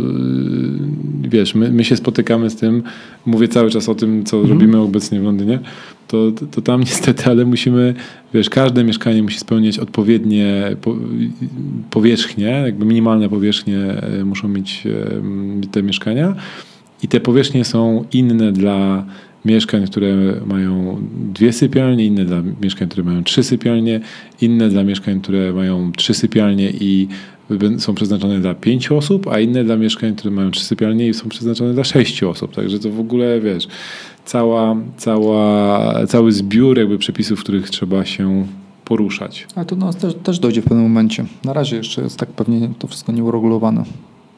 [1.28, 2.82] wiesz, my, my się spotykamy z tym,
[3.26, 4.52] mówię cały czas o tym, co Mhm.
[4.60, 5.58] robimy obecnie w Londynie,
[6.08, 7.94] to, to, to tam niestety, ale musimy,
[8.34, 10.96] wiesz, każde mieszkanie musi spełniać odpowiednie po,
[11.90, 16.34] powierzchnie, jakby minimalne powierzchnie e, muszą mieć e, te mieszkania
[17.02, 19.06] i te powierzchnie są inne dla
[19.44, 20.16] mieszkań, które
[20.46, 24.00] mają dwie sypialnie, inne dla mieszkań, które mają trzy sypialnie,
[24.40, 27.08] inne dla mieszkań, które mają trzy sypialnie i
[27.78, 31.28] są przeznaczone dla pięciu osób, a inne dla mieszkań, które mają trzy sypialnie i są
[31.28, 32.54] przeznaczone dla sześciu osób.
[32.54, 33.68] Także to w ogóle, wiesz,
[34.24, 38.46] cała, cała, cały zbiór jakby przepisów, w których trzeba się
[38.84, 39.46] poruszać.
[39.54, 41.24] Ale to do nas też, też dojdzie w pewnym momencie.
[41.44, 43.84] Na razie jeszcze jest tak pewnie to wszystko nieuregulowane.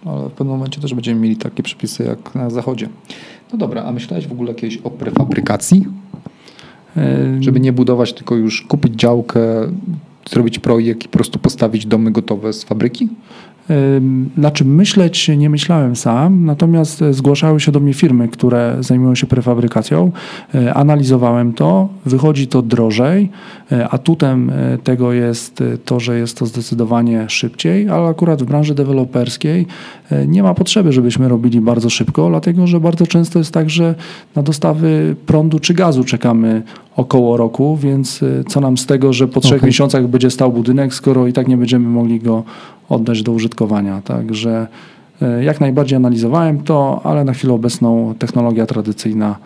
[0.04, 2.88] Ale w pewnym momencie też będziemy mieli takie przepisy jak na zachodzie.
[3.52, 5.84] No dobra, a myślałeś w ogóle kiedyś o prefabrykacji?
[7.40, 9.40] Żeby nie budować, tylko już kupić działkę,
[10.30, 13.08] zrobić projekt i po prostu postawić domy gotowe z fabryki?
[13.70, 19.14] Ym, Znaczy myśleć nie myślałem sam, natomiast e, zgłaszały się do mnie firmy, które zajmują
[19.14, 20.12] się prefabrykacją.
[20.54, 23.30] E, Analizowałem to, wychodzi to drożej.
[23.72, 24.52] E, Atutem
[24.84, 29.66] tego jest to, że jest to zdecydowanie szybciej, ale akurat w branży deweloperskiej
[30.28, 33.94] nie ma potrzeby, żebyśmy robili bardzo szybko, dlatego że bardzo często jest tak, że
[34.36, 36.62] na dostawy prądu czy gazu czekamy
[36.96, 39.66] około roku, więc co nam z tego, że po trzech Okej.
[39.66, 42.42] miesiącach będzie stał budynek, skoro i tak nie będziemy mogli go
[42.88, 44.02] oddać do użytkowania.
[44.02, 44.66] Także
[45.22, 49.36] e, jak najbardziej analizowałem to, ale na chwilę obecną technologia tradycyjna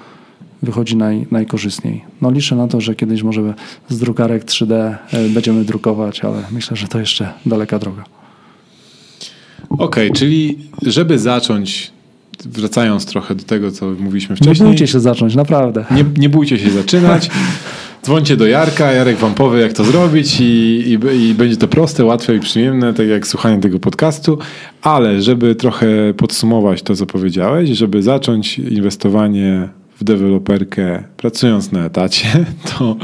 [0.63, 2.05] wychodzi naj, najkorzystniej.
[2.23, 3.55] No liczę na to, że kiedyś może
[3.89, 4.97] z drukarek 3D e,
[5.29, 8.05] będziemy drukować, ale myślę, że to jeszcze daleka droga.
[9.79, 11.93] Okej, czyli żeby zacząć,
[12.45, 14.69] wracając trochę do tego, co mówiliśmy Nie wcześniej.
[14.69, 15.85] bójcie się zacząć, naprawdę.
[15.91, 17.31] Nie, nie bójcie się zaczynać.
[18.09, 22.05] Dzwońcie do Jarka, Jarek wam powie, jak to zrobić i, i, i będzie to proste,
[22.05, 24.39] łatwe i przyjemne, tak jak słuchanie tego podcastu.
[24.83, 25.87] Ale żeby trochę
[26.17, 29.69] podsumować to, co powiedziałeś, żeby zacząć inwestowanie
[30.01, 32.29] w deweloperkę pracując na etacie,
[32.79, 32.97] to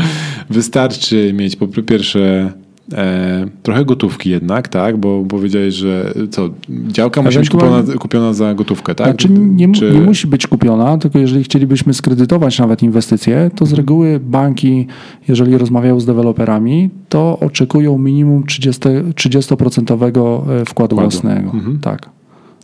[0.50, 2.52] wystarczy mieć po pierwsze
[2.93, 4.97] E, trochę gotówki jednak, tak?
[4.97, 6.51] Bo powiedziałeś, że co,
[6.89, 9.07] działka musi być kupiona, kupiona za gotówkę, tak?
[9.07, 9.91] Znaczy nie, Czy...
[9.91, 14.87] nie musi być kupiona, tylko jeżeli chcielibyśmy skredytować nawet inwestycje, to z reguły banki,
[15.28, 21.51] jeżeli rozmawiają z deweloperami, to oczekują minimum 30%, 30 wkładu, wkładu własnego.
[21.51, 21.78] Mhm.
[21.78, 22.11] Tak.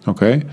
[0.06, 0.38] Okej.
[0.38, 0.50] Okay.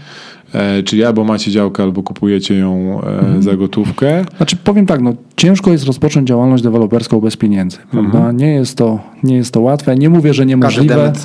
[0.53, 3.43] E, czyli albo macie działkę, albo kupujecie ją e, mhm.
[3.43, 4.25] za gotówkę.
[4.37, 7.77] Znaczy powiem tak, no, ciężko jest rozpocząć działalność deweloperską bez pieniędzy.
[7.93, 8.37] Mhm.
[8.37, 9.95] Nie, jest to, nie jest to łatwe.
[9.95, 11.13] Nie mówię, że niemożliwe.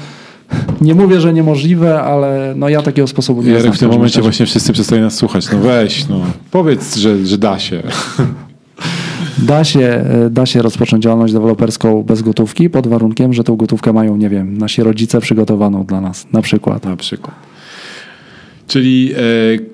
[0.80, 3.74] Nie mówię, że niemożliwe, ale no ja takiego sposobu nie Jarek, znam.
[3.74, 5.52] w tym momencie właśnie wszyscy przestali nas słuchać.
[5.52, 6.20] No weź, no
[6.50, 7.82] powiedz, że, że da się.
[9.38, 13.92] Da się, e, da się rozpocząć działalność deweloperską bez gotówki, pod warunkiem, że tą gotówkę
[13.92, 16.84] mają, nie wiem, nasi rodzice przygotowaną dla nas, na przykład.
[16.84, 17.51] Na przykład.
[18.72, 19.18] Czyli e,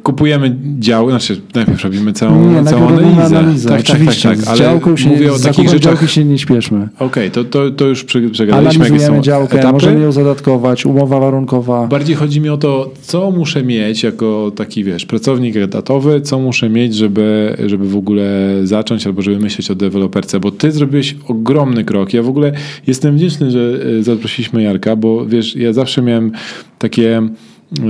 [0.02, 3.38] kupujemy działy, znaczy najpierw robimy całą, nie, całą analizę.
[3.38, 3.68] analizę.
[3.68, 4.28] Tak, oczywiście.
[4.28, 4.48] Tak, tak, tak.
[4.48, 6.10] Ale działką się, mówię o takich rzeczach.
[6.10, 6.88] się nie śpieszmy.
[6.94, 8.84] Okej, okay, to, to, to już przegadaliśmy.
[8.84, 9.72] Analizujemy działkę, etapy.
[9.72, 11.86] możemy ją zadatkować, umowa warunkowa.
[11.86, 16.68] Bardziej chodzi mi o to, co muszę mieć jako taki, wiesz, pracownik etatowy, co muszę
[16.68, 21.84] mieć, żeby, żeby w ogóle zacząć albo żeby myśleć o deweloperce, bo ty zrobiłeś ogromny
[21.84, 22.14] krok.
[22.14, 22.52] Ja w ogóle
[22.86, 26.32] jestem wdzięczny, że e, zaprosiliśmy Jarka, bo wiesz, ja zawsze miałem
[26.78, 27.28] takie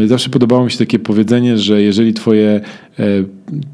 [0.07, 2.61] Zawsze podobało mi się takie powiedzenie, że jeżeli twoje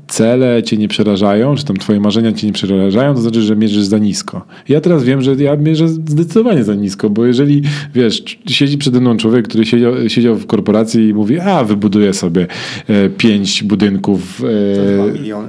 [0.07, 3.85] cele cię nie przerażają, czy tam twoje marzenia cię nie przerażają, to znaczy, że mierzysz
[3.85, 4.47] za nisko.
[4.68, 7.62] Ja teraz wiem, że ja mierzę zdecydowanie za nisko, bo jeżeli,
[7.95, 12.47] wiesz, siedzi przede mną człowiek, który siedział, siedział w korporacji i mówi, a wybuduję sobie
[12.89, 14.43] e, pięć budynków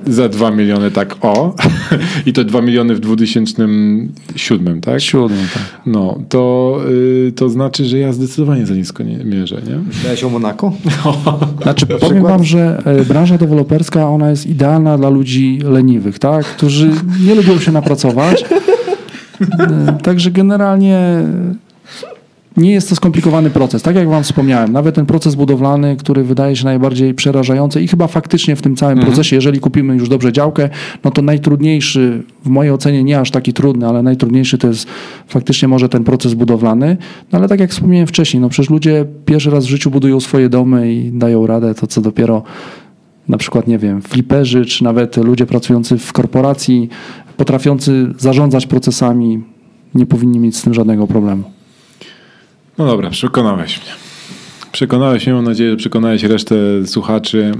[0.07, 1.55] e, za dwa miliony, tak o,
[2.25, 5.01] i to dwa miliony w 2007, tak?
[5.01, 5.81] Siódmym, tak.
[5.85, 6.79] No, to,
[7.27, 9.77] y, to znaczy, że ja zdecydowanie za nisko nie, mierzę, nie?
[9.77, 10.73] Myślałeś o Monako?
[11.63, 13.64] Znaczy, powiem wam, że e, branża deweloperska,
[14.07, 16.45] ona jest idealna dla ludzi leniwych, tak?
[16.45, 16.91] którzy
[17.25, 18.45] nie lubią się napracować.
[19.59, 21.23] E, także generalnie
[22.57, 23.81] nie jest to skomplikowany proces.
[23.81, 28.07] Tak jak Wam wspomniałem, nawet ten proces budowlany, który wydaje się najbardziej przerażający i chyba
[28.07, 29.13] faktycznie w tym całym mhm.
[29.13, 30.69] procesie, jeżeli kupimy już dobrze działkę,
[31.03, 34.87] no to najtrudniejszy, w mojej ocenie nie aż taki trudny, ale najtrudniejszy to jest
[35.27, 36.97] faktycznie może ten proces budowlany.
[37.31, 40.49] No ale tak jak wspomniałem wcześniej, no przecież ludzie pierwszy raz w życiu budują swoje
[40.49, 42.43] domy i dają radę, to co dopiero
[43.29, 46.89] na przykład, nie wiem, fliperzy, czy nawet ludzie pracujący w korporacji,
[47.37, 49.43] potrafiący zarządzać procesami,
[49.95, 51.43] nie powinni mieć z tym żadnego problemu.
[52.77, 53.91] No dobra, przekonałeś mnie.
[54.71, 56.55] Przekonałeś mnie, mam nadzieję, że przekonałeś resztę
[56.85, 57.51] słuchaczy,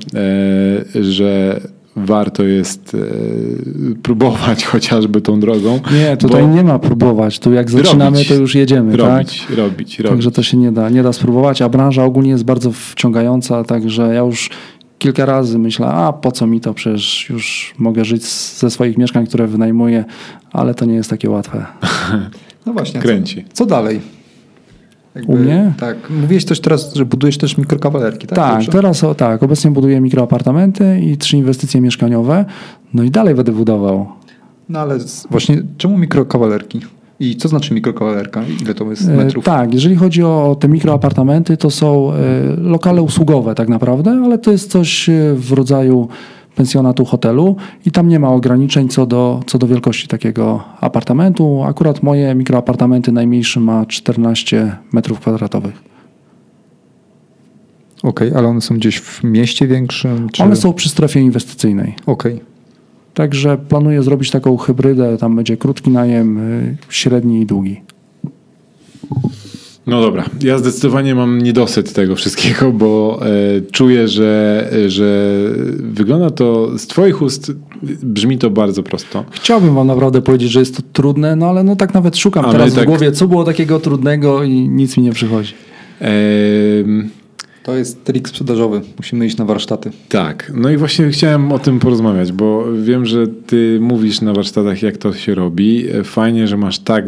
[0.95, 1.61] e, że
[1.95, 5.79] warto jest e, próbować chociażby tą drogą.
[5.93, 7.39] Nie, tutaj nie ma próbować.
[7.39, 8.97] Tu jak zaczynamy, robić, to już jedziemy.
[8.97, 9.57] Robić, tak?
[9.57, 10.11] robić, robić.
[10.11, 14.13] Także to się nie da, nie da spróbować, a branża ogólnie jest bardzo wciągająca, także
[14.13, 14.49] ja już
[14.99, 18.23] kilka razy myślę, a po co mi to, przecież już mogę żyć
[18.59, 20.05] ze swoich mieszkań, które wynajmuję,
[20.51, 21.65] ale to nie jest takie łatwe.
[22.65, 22.99] No właśnie.
[22.99, 23.43] Kręci.
[23.43, 24.01] Co, co dalej?
[25.15, 25.73] Jakby, U mnie?
[25.79, 26.09] Tak.
[26.09, 28.35] Mówiłeś też teraz, że budujesz też mikrokawalerki, tak?
[28.35, 29.43] Tak, teraz o, tak.
[29.43, 32.45] Obecnie buduję mikroapartamenty i trzy inwestycje mieszkaniowe.
[32.93, 34.07] No i dalej będę budował.
[34.69, 34.97] No ale
[35.29, 36.81] właśnie czemu mikrokawalerki?
[37.19, 38.43] I co znaczy mikrokawalerka?
[38.61, 39.45] Ile to jest e, metrów?
[39.45, 42.15] tak, jeżeli chodzi o te mikroapartamenty, to są e,
[42.57, 46.07] lokale usługowe tak naprawdę, ale to jest coś e, w rodzaju
[46.55, 47.55] pensjonatu hotelu
[47.85, 51.63] i tam nie ma ograniczeń co do, co do wielkości takiego apartamentu.
[51.63, 55.83] Akurat moje mikroapartamenty najmniejszy ma 14 metrów kwadratowych.
[58.03, 60.29] Okej, okay, ale one są gdzieś w mieście większym?
[60.29, 60.43] Czy...
[60.43, 61.95] One są przy strefie inwestycyjnej.
[62.05, 62.33] Okej.
[62.33, 62.54] Okay.
[63.15, 67.81] Także planuję zrobić taką hybrydę, tam będzie krótki najem, y, średni i długi.
[69.87, 73.27] No dobra, ja zdecydowanie mam niedosyt tego wszystkiego, bo e,
[73.71, 75.39] czuję, że, że
[75.77, 77.51] wygląda to z Twoich ust,
[78.03, 79.25] brzmi to bardzo prosto.
[79.31, 82.53] Chciałbym Wam naprawdę powiedzieć, że jest to trudne, no ale no tak nawet szukam ale
[82.53, 82.83] teraz tak...
[82.83, 85.53] w głowie, co było takiego trudnego i nic mi nie przychodzi.
[87.65, 88.81] To jest trik sprzedażowy.
[88.97, 89.91] Musimy iść na warsztaty.
[90.09, 90.51] Tak.
[90.55, 94.97] No i właśnie chciałem o tym porozmawiać, bo wiem, że ty mówisz na warsztatach, jak
[94.97, 95.85] to się robi.
[96.03, 97.05] Fajnie, że masz tak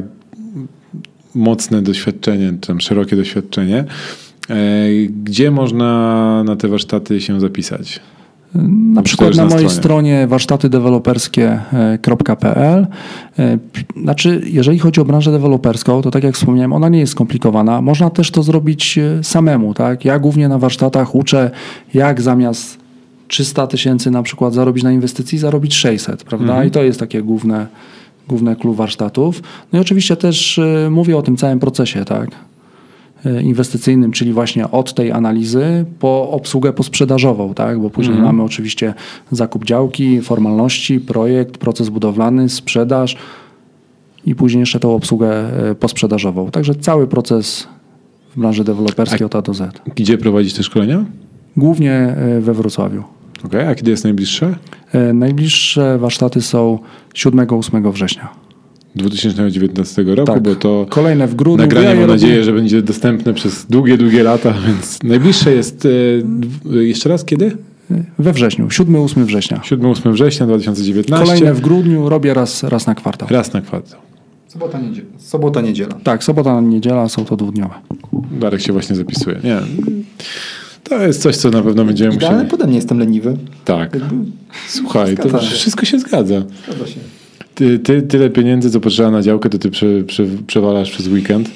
[1.36, 3.86] mocne doświadczenie, tam szerokie doświadczenie.
[4.49, 4.88] E,
[5.24, 7.99] gdzie można na te warsztaty się zapisać?
[8.93, 12.88] Na przykład na, na mojej stronie warsztatydeweloperskie.pl.
[13.39, 13.58] E,
[14.02, 17.82] znaczy, jeżeli chodzi o branżę deweloperską, to tak jak wspomniałem, ona nie jest skomplikowana.
[17.82, 19.74] Można też to zrobić e, samemu.
[19.74, 20.06] Tak?
[20.06, 21.52] Ja głównie na warsztatach uczę,
[21.93, 22.78] jak zamiast
[23.28, 26.48] 300 tysięcy na przykład zarobić na inwestycji, zarobić 600, prawda?
[26.48, 26.68] Mhm.
[26.68, 27.68] I to jest takie główne
[28.28, 29.41] główne klub warsztatów.
[29.74, 32.30] No i oczywiście też e, mówię o tym całym procesie, tak?
[33.26, 37.80] E, inwestycyjnym, czyli właśnie od tej analizy po obsługę posprzedażową, tak?
[37.80, 38.36] bo później mhm.
[38.36, 38.93] mamy oczywiście
[39.32, 43.18] zakup działki, formalności, projekt, proces budowlany, sprzedaż
[44.26, 45.30] i później jeszcze tą obsługę
[45.70, 46.51] e, posprzedażową.
[46.51, 47.68] Także cały proces
[48.36, 49.82] w branży deweloperskiej od A do Z.
[49.95, 51.05] Gdzie prowadzić te szkolenia?
[51.57, 53.03] Głównie e, we Wrocławiu.
[53.45, 53.68] Okay.
[53.70, 54.55] A kiedy jest najbliższe?
[55.13, 56.80] Najbliższe warsztaty są
[57.13, 58.47] 7-8 września.
[58.98, 60.43] 2019 roku, Tak.
[60.43, 61.58] bo to Kolejne w grudniu.
[61.66, 65.86] nagranie Ja mam robię- nadzieję, że będzie dostępne przez długie, długie lata, więc najbliższe jest
[65.86, 65.89] e,
[66.24, 67.58] dw- jeszcze raz kiedy?
[68.20, 69.58] We wrześniu, 7-8 września.
[69.58, 71.26] 7-8 września 2019.
[71.26, 73.28] Kolejne w grudniu robię raz, raz na kwartał.
[73.32, 74.00] Raz na kwartał.
[74.48, 75.08] Sobota, niedziela.
[75.18, 75.93] Sobota, niedziela.
[76.04, 77.74] Tak, sobota, niedziela są to dwudniowe.
[78.39, 79.39] Darek się właśnie zapisuje.
[79.43, 79.60] Nie.
[80.84, 82.52] To jest coś, co na pewno będziemy Idealny musieli.
[82.52, 83.38] pode mnie jestem leniwy.
[83.66, 83.98] Tak.
[84.68, 86.43] Słuchaj, to wszystko się zgadza.
[86.68, 87.00] Zgadza się.
[87.58, 91.51] Ty, ty tyle pieniędzy, co potrzeba na działkę, to ty prze, prze, przewalasz przez weekend.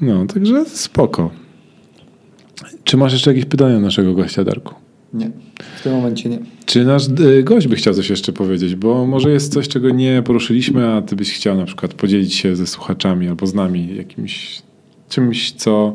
[0.00, 1.30] No, także spoko.
[2.84, 4.74] Czy masz jeszcze jakieś pytania naszego gościa, Darku?
[5.14, 5.30] Nie.
[5.78, 6.38] W tym momencie nie.
[6.66, 8.74] Czy nasz y, gość by chciał coś jeszcze powiedzieć?
[8.74, 12.56] Bo może jest coś, czego nie poruszyliśmy, a ty byś chciał na przykład podzielić się
[12.56, 14.62] ze słuchaczami albo z nami jakimś
[15.08, 15.94] czymś, co,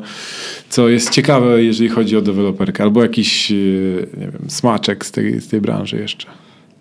[0.68, 5.40] co jest ciekawe, jeżeli chodzi o deweloperkę, albo jakiś y, nie wiem, smaczek z tej,
[5.40, 6.26] z tej branży jeszcze.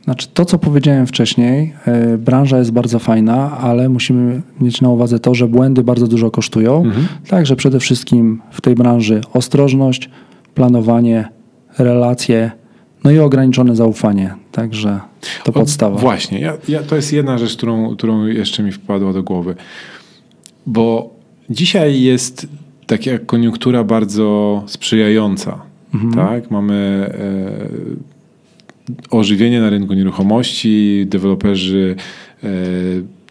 [0.04, 5.20] Znaczy to, co powiedziałem wcześniej, e, branża jest bardzo fajna, ale musimy mieć na uwadze
[5.20, 6.84] to, że błędy bardzo dużo kosztują.
[7.28, 10.10] Także przede wszystkim w tej branży ostrożność,
[10.56, 11.30] planowanie,
[11.78, 12.52] relacje,
[13.04, 14.36] no i ograniczone zaufanie.
[14.52, 15.00] Także
[15.44, 15.98] to O, podstawa.
[15.98, 19.56] Właśnie, ja, ja, to jest jedna rzecz, którą, którą jeszcze mi wpadła do głowy.
[20.66, 21.10] Bo
[21.50, 22.48] dzisiaj jest
[22.88, 25.62] taka koniunktura bardzo sprzyjająca.
[26.16, 26.52] Tak?
[26.52, 28.11] Mamy e,
[29.10, 31.96] ożywienie na rynku nieruchomości, deweloperzy
[32.44, 32.48] e,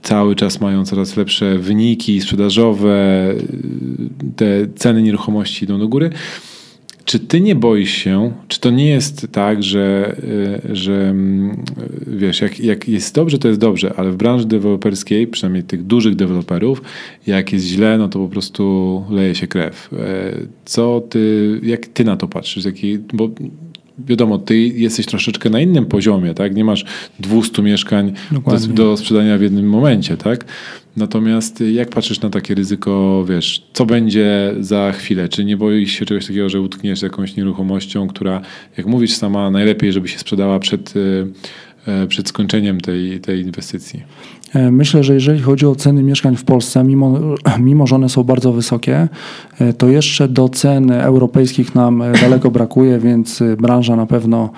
[0.02, 3.34] cały czas mają coraz lepsze wyniki sprzedażowe, e,
[4.36, 4.46] te
[4.76, 6.10] ceny nieruchomości idą do góry.
[7.04, 10.16] Czy ty nie boisz się, czy to nie jest tak, że,
[10.70, 11.64] y, że mm,
[12.06, 16.16] wiesz, jak, jak jest dobrze, to jest dobrze, ale w branży deweloperskiej, przynajmniej tych dużych
[16.16, 16.82] deweloperów,
[17.26, 19.90] jak jest źle, no to po prostu leje się krew.
[19.92, 20.34] E,
[20.64, 22.64] Co ty, jak ty na to patrzysz?
[22.64, 23.30] Jaki, bo
[24.06, 26.54] wiadomo, ty jesteś troszeczkę na innym poziomie, tak?
[26.54, 26.84] Nie masz
[27.20, 30.44] 200 mieszkań do, do sprzedania w jednym momencie, tak?
[30.96, 35.28] Natomiast jak patrzysz na takie ryzyko, wiesz, co będzie za chwilę?
[35.28, 38.40] Czy nie boisz się czegoś takiego, że utkniesz jakąś nieruchomością, która,
[38.76, 41.26] jak mówisz sama, najlepiej, żeby się sprzedała przed, y,
[42.04, 44.02] y, przed skończeniem tej, tej inwestycji?
[44.54, 47.18] E, Myślę, że jeżeli chodzi o ceny mieszkań w Polsce, mimo,
[47.58, 49.08] mimo że one są bardzo wysokie,
[49.58, 54.50] e, to jeszcze do cen europejskich nam e, daleko brakuje, więc branża na pewno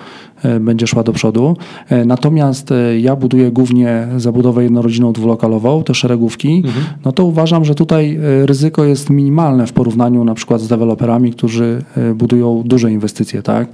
[0.59, 1.57] będzie szła do przodu.
[2.05, 2.69] Natomiast
[2.99, 6.63] ja buduję głównie zabudowę jednorodzinną dwulokalową, te szeregówki,
[7.05, 11.83] no to uważam, że tutaj ryzyko jest minimalne w porównaniu na przykład z deweloperami, którzy
[12.15, 13.67] budują duże inwestycje, tak?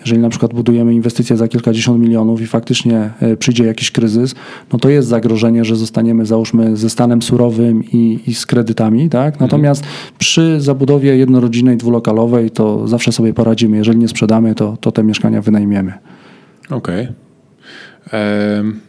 [0.00, 4.34] Jeżeli na przykład budujemy inwestycje za kilkadziesiąt milionów i faktycznie e, przyjdzie jakiś kryzys,
[4.72, 9.40] no to jest zagrożenie, że zostaniemy załóżmy ze stanem surowym i, i z kredytami, tak?
[9.40, 9.84] Natomiast
[10.18, 13.76] przy zabudowie jednorodzinnej, dwulokalowej to zawsze sobie poradzimy.
[13.76, 15.92] Jeżeli nie sprzedamy, to, to te mieszkania wynajmiemy.
[16.70, 17.08] Okej.
[18.12, 18.80] Em,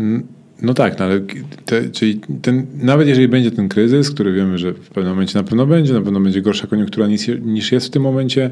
[0.00, 0.22] n-
[0.62, 1.20] No tak, no ale
[1.64, 5.44] te, czyli ten, nawet jeżeli będzie ten kryzys, który wiemy, że w pewnym momencie na
[5.44, 8.50] pewno będzie, na pewno będzie gorsza koniunktura niż, niż jest w tym momencie,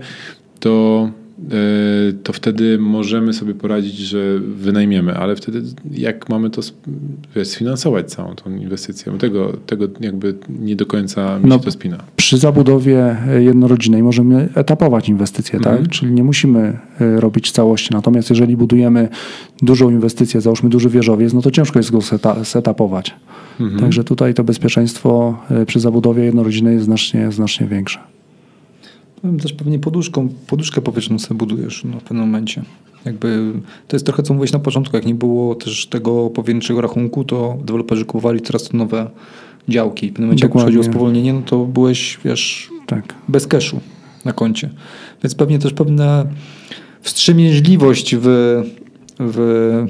[0.60, 1.10] to,
[2.22, 6.62] to wtedy możemy sobie poradzić, że wynajmiemy, ale wtedy jak mamy to
[7.36, 9.12] wiesz, sfinansować całą tą inwestycję?
[9.18, 11.98] Tego, tego jakby nie do końca mi No, się to spina.
[12.16, 15.78] Przy zabudowie e, jednorodzinnej możemy etapować inwestycje, Mhm.
[15.78, 15.88] tak?
[15.88, 17.88] Czyli nie musimy e, robić całości.
[17.92, 19.08] Natomiast jeżeli budujemy
[19.62, 23.14] dużą inwestycję, załóżmy duży wieżowiec, no to ciężko jest go seta- setapować.
[23.60, 23.80] Mhm.
[23.80, 27.98] Także tutaj to bezpieczeństwo e, przy zabudowie jednorodzinnej jest znacznie, znacznie większe.
[29.22, 32.62] Powiem Też pewnie poduszką, poduszkę powietrzną sobie budujesz no, w pewnym momencie.
[33.04, 33.52] Jakby
[33.88, 37.58] to jest trochę co mówiłeś na początku, jak nie było też tego powierzchniczego rachunku, to
[37.64, 39.10] deweloperzy kupowali coraz to nowe
[39.68, 40.06] działki.
[40.06, 40.70] W pewnym momencie jak Dokładnie.
[40.70, 43.14] przychodziło spowolnienie, no to byłeś, wiesz, Tak.
[43.28, 43.80] bez cashu
[44.24, 44.70] na koncie.
[45.22, 46.26] Więc pewnie też pewna
[47.00, 48.22] wstrzemięźliwość w,
[49.18, 49.86] w,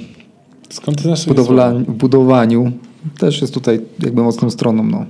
[0.70, 2.72] Skąd ty znasz budowla, w budowaniu
[3.18, 4.84] też jest tutaj jakby mocną stroną.
[4.84, 5.06] No.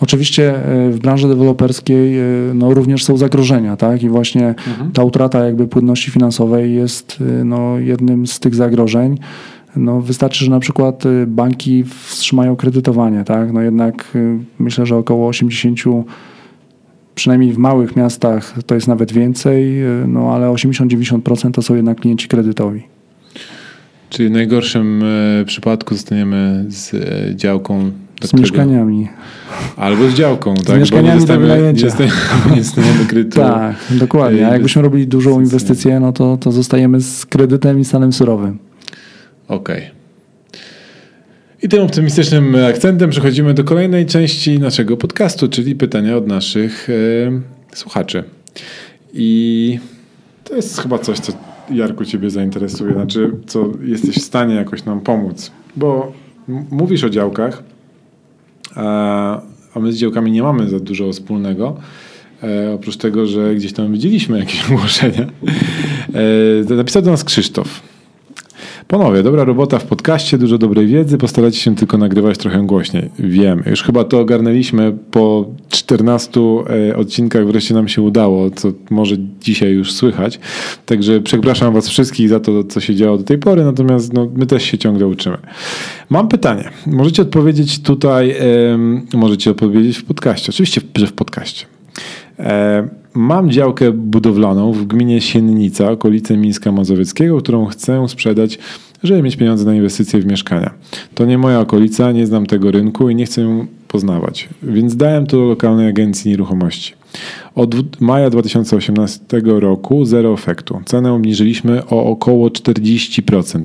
[0.00, 2.24] Oczywiście e, w branży deweloperskiej e,
[2.54, 4.02] no, również są zagrożenia, tak?
[4.02, 4.54] I właśnie
[4.92, 9.18] ta utrata jakby płynności finansowej jest e, no, jednym z tych zagrożeń.
[9.76, 13.52] No, wystarczy, że na przykład banki wstrzymają kredytowanie, tak?
[13.52, 14.18] No jednak
[14.58, 15.80] myślę, że około 80
[17.14, 19.76] przynajmniej w małych miastach to jest nawet więcej,
[20.08, 22.82] no ale 80-90% to są jednak klienci kredytowi.
[24.10, 25.04] Czyli w najgorszym
[25.46, 26.94] przypadku zostaniemy z
[27.36, 27.90] działką.
[28.24, 29.08] Z mieszkaniami.
[29.76, 30.66] Albo z działką, tak?
[30.66, 31.86] Bo mieszkaniami do wynajęcia.
[32.50, 33.40] nie dostaniemy kredytu.
[33.40, 34.48] Tak, dokładnie.
[34.48, 38.58] A jakbyśmy robili dużą inwestycję, no to, to zostajemy z kredytem i stanem surowym.
[39.48, 39.90] Okej.
[41.62, 47.76] I tym optymistycznym akcentem przechodzimy do kolejnej części naszego podcastu, czyli pytania od naszych e,
[47.76, 48.24] słuchaczy.
[49.14, 49.78] I
[50.44, 51.32] to jest chyba coś, co
[51.70, 56.12] Jarku Ciebie zainteresuje, znaczy co jesteś w stanie jakoś nam pomóc, bo
[56.70, 57.62] mówisz o działkach,
[58.76, 59.40] a,
[59.80, 61.76] my z działkami nie mamy za dużo wspólnego.
[62.42, 65.26] E, oprócz tego, że gdzieś tam widzieliśmy jakieś ogłoszenia.
[66.70, 67.82] E, napisał do nas Krzysztof.
[68.88, 73.10] Panowie, dobra robota w podcaście, dużo dobrej wiedzy, postarajcie się tylko nagrywać trochę głośniej.
[73.18, 76.40] Wiem, już chyba to ogarnęliśmy po 14
[76.90, 80.40] e, odcinkach, wreszcie nam się udało, co może dzisiaj już słychać.
[80.86, 84.46] Także przepraszam was wszystkich za to, co się działo do tej pory, natomiast no, my
[84.46, 85.36] też się ciągle uczymy.
[86.10, 86.70] Mam pytanie.
[86.86, 88.34] Możecie odpowiedzieć tutaj,
[89.14, 90.50] możecie odpowiedzieć w podcaście.
[90.50, 91.66] Oczywiście, że w podcaście.
[93.16, 98.58] Mam działkę budowlaną w gminie Siennica, okolice Mińska Mazowieckiego, którą chcę sprzedać,
[99.02, 100.70] żeby mieć pieniądze na inwestycje w mieszkania.
[101.14, 105.26] To nie moja okolica, nie znam tego rynku i nie chcę ją poznawać, więc dałem
[105.26, 106.94] to do lokalnej agencji nieruchomości.
[107.54, 110.80] Od maja 2018 roku zero efektu.
[110.84, 113.62] Cenę obniżyliśmy o około 40%.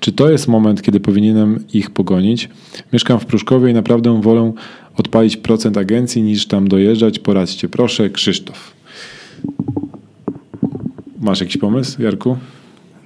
[0.00, 2.48] Czy to jest moment, kiedy powinienem ich pogonić?
[2.92, 4.52] Mieszkam w Pruszkowie i naprawdę wolę
[4.96, 7.18] odpalić procent agencji niż tam dojeżdżać.
[7.18, 8.74] Poradźcie, proszę, Krzysztof.
[11.20, 12.36] Masz jakiś pomysł, Jarku?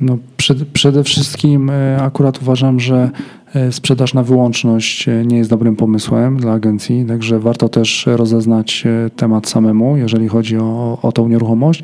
[0.01, 3.11] No, przed, przede wszystkim e, akurat uważam, że
[3.55, 8.85] e, sprzedaż na wyłączność e, nie jest dobrym pomysłem dla agencji, także warto też rozeznać
[9.17, 11.83] temat samemu, jeżeli chodzi o, o tą nieruchomość.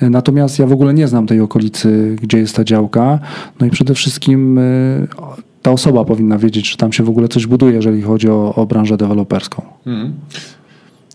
[0.00, 3.18] Natomiast ja w ogóle nie znam tej okolicy, gdzie jest ta działka.
[3.60, 4.60] No i przede wszystkim
[5.62, 8.66] ta osoba powinna wiedzieć, czy tam się w ogóle coś buduje, jeżeli chodzi o, o
[8.66, 9.62] branżę deweloperską.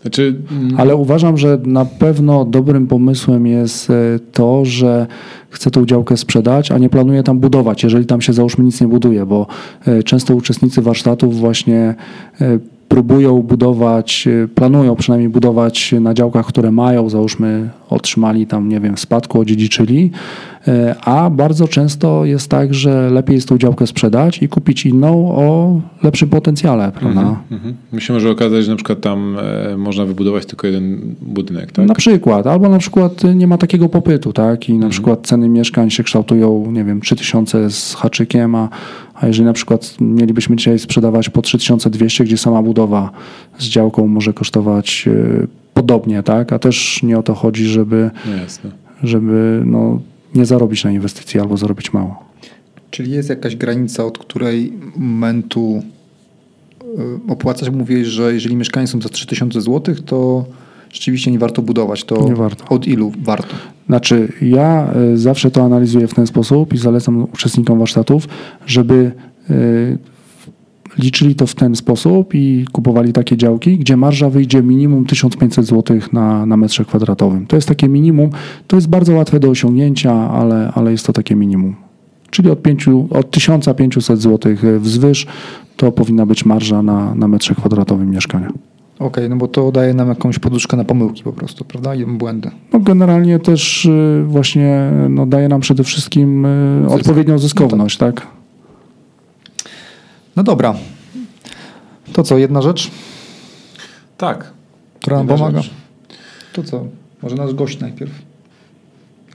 [0.04, 3.94] Znaczy, mm, Ale uważam, że na pewno dobrym pomysłem jest e,
[4.32, 5.06] to, że
[5.50, 8.88] chcę tą działkę sprzedać, a nie planuję tam budować, jeżeli tam się załóżmy nic nie
[8.88, 9.46] buduje, bo
[9.86, 11.94] e, często uczestnicy warsztatów właśnie
[12.40, 12.58] e,
[12.88, 18.96] próbują budować, e, planują przynajmniej budować na działkach, które mają, załóżmy otrzymali tam, nie wiem,
[18.96, 20.10] w spadku, odziedziczyli,
[20.68, 25.28] e, a bardzo często jest tak, że lepiej jest tą działkę sprzedać i kupić inną
[25.36, 27.36] o lepszym potencjale, prawda?
[27.50, 27.74] mhm.
[27.92, 31.86] mi się może okazać, że na przykład tam e, można wybudować tylko jeden budynek, tak?
[31.86, 34.68] Na przykład, albo na przykład nie ma takiego popytu, tak?
[34.68, 38.68] I na przykład ceny mieszkań się kształtują, nie wiem, 3000 z haczykiem, a,
[39.14, 43.10] a jeżeli na przykład mielibyśmy dzisiaj sprzedawać po 3200, gdzie sama budowa
[43.58, 46.52] z działką może kosztować y, podobnie, tak?
[46.52, 48.70] A też nie o to chodzi, żeby, No
[49.02, 50.00] żeby no,
[50.34, 52.24] nie zarobić na inwestycji albo zarobić mało.
[52.90, 55.82] Czyli jest jakaś granica, od której momentu
[56.82, 57.72] y, opłaca się?
[57.72, 60.44] Mówiłeś, że jeżeli mieszkania są za 3000 zł, to
[60.94, 62.04] rzeczywiście nie warto budować.
[62.04, 62.64] To warto.
[62.68, 63.54] od ilu warto?
[63.86, 68.28] Znaczy, ja y, zawsze to analizuję w ten sposób i zalecam uczestnikom warsztatów,
[68.66, 69.12] żeby
[69.50, 69.98] y,
[70.98, 75.98] liczyli to w ten sposób i kupowali takie działki, gdzie marża wyjdzie minimum 1500 zł
[76.12, 77.46] na, na metrze kwadratowym.
[77.46, 78.30] To jest takie minimum,
[78.66, 81.76] to jest bardzo łatwe do osiągnięcia, ale, ale jest to takie minimum.
[82.30, 85.26] Czyli od, 5, od 1500 zł wzwyż
[85.76, 88.52] to powinna być marża na, na metrze kwadratowym mieszkania.
[88.98, 91.94] Okej, no bo to daje nam jakąś poduszkę na pomyłki po prostu, prawda?
[91.94, 92.50] I błędy.
[92.72, 96.44] No generalnie też y, właśnie no, daje nam przede wszystkim
[96.84, 98.26] y, odpowiednią zyskowność, tak?
[100.36, 100.74] No dobra.
[102.12, 102.90] To co, jedna rzecz,
[104.18, 104.52] Tak.
[105.00, 105.62] która nam pomaga?
[105.62, 105.70] rzecz.
[106.52, 106.84] To co?
[107.22, 108.12] Może nasz gość najpierw.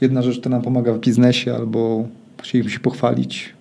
[0.01, 2.03] Jedna rzecz, która nam pomaga w biznesie albo
[2.41, 3.53] chcielibyśmy się pochwalić.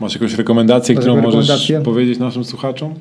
[0.00, 1.80] Masz jakąś rekomendację, Masz którą jakąś możesz rekomendację?
[1.80, 2.94] powiedzieć naszym słuchaczom?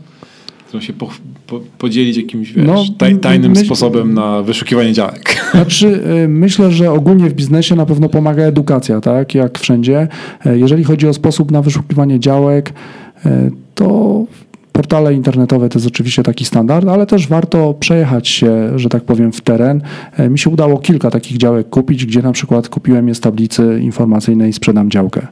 [0.69, 1.09] Którą się po,
[1.47, 5.35] po, podzielić jakimś wiesz, No, taj, tajnym myśl- sposobem na wyszukiwanie działek.
[5.51, 9.35] Znaczy, y, myślę, że ogólnie w biznesie na pewno pomaga edukacja, tak?
[9.35, 10.07] Jak wszędzie.
[10.45, 12.73] E, Jeżeli chodzi o sposób na wyszukiwanie działek,
[13.25, 14.23] e, to
[14.71, 19.31] portale internetowe to jest oczywiście taki standard, ale też warto przejechać się, że tak powiem,
[19.31, 19.81] w teren.
[20.17, 23.79] E, Mi się udało kilka takich działek kupić, gdzie na przykład kupiłem je z tablicy
[23.81, 25.27] informacyjnej i sprzedam działkę.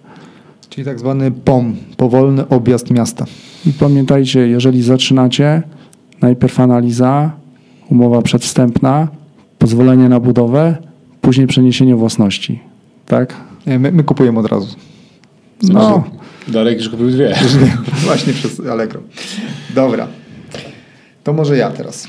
[0.78, 3.26] Czyli tak zwany POM, powolny objazd miasta.
[3.66, 5.64] I pamiętajcie, jeżeli zaczynacie,
[6.22, 7.32] najpierw analiza,
[7.90, 9.08] umowa przedwstępna,
[9.58, 10.78] pozwolenie na budowę,
[11.22, 12.60] później przeniesienie własności.
[13.06, 13.36] Tak?
[13.68, 14.76] Nie, My, my kupujemy od razu.
[15.64, 16.04] No,
[16.48, 17.36] Darek już kupił dwie.
[18.06, 19.02] Właśnie przez Allegro.
[19.76, 20.08] Dobra.
[21.24, 22.08] To może ja teraz.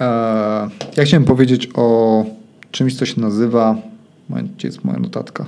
[0.00, 2.24] Eee, ja chciałem powiedzieć o
[2.70, 3.76] czymś, co się nazywa.
[4.30, 5.46] Gdzie jest moja notatka?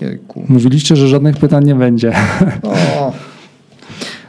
[0.00, 0.44] Jejku.
[0.48, 2.12] mówiliście, że żadnych pytań nie będzie.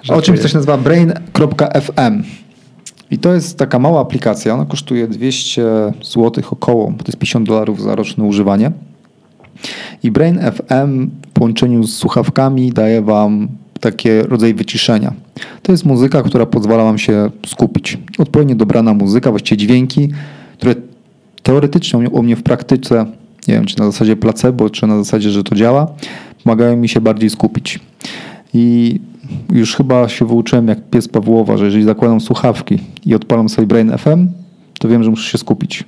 [0.09, 2.23] O, o czymś, co się nazywa brain.fm.
[3.11, 4.53] I to jest taka mała aplikacja.
[4.53, 5.63] Ona kosztuje 200
[6.03, 8.71] zł około, bo to jest 50 dolarów za roczne używanie.
[10.03, 13.47] I Brain FM w połączeniu z słuchawkami daje Wam
[13.79, 15.13] taki rodzaj wyciszenia.
[15.61, 17.97] To jest muzyka, która pozwala Wam się skupić.
[18.17, 20.09] Odpowiednio dobrana muzyka, właściwie dźwięki,
[20.57, 20.75] które
[21.43, 23.05] teoretycznie u mnie w praktyce,
[23.47, 25.87] nie wiem czy na zasadzie placebo, czy na zasadzie, że to działa,
[26.43, 27.79] pomagają mi się bardziej skupić.
[28.53, 28.99] I
[29.51, 33.97] już chyba się wyuczyłem jak pies Pawłowa, że jeżeli zakładam słuchawki i odpalam sobie Brain
[33.97, 34.27] FM,
[34.79, 35.83] to wiem, że muszę się skupić.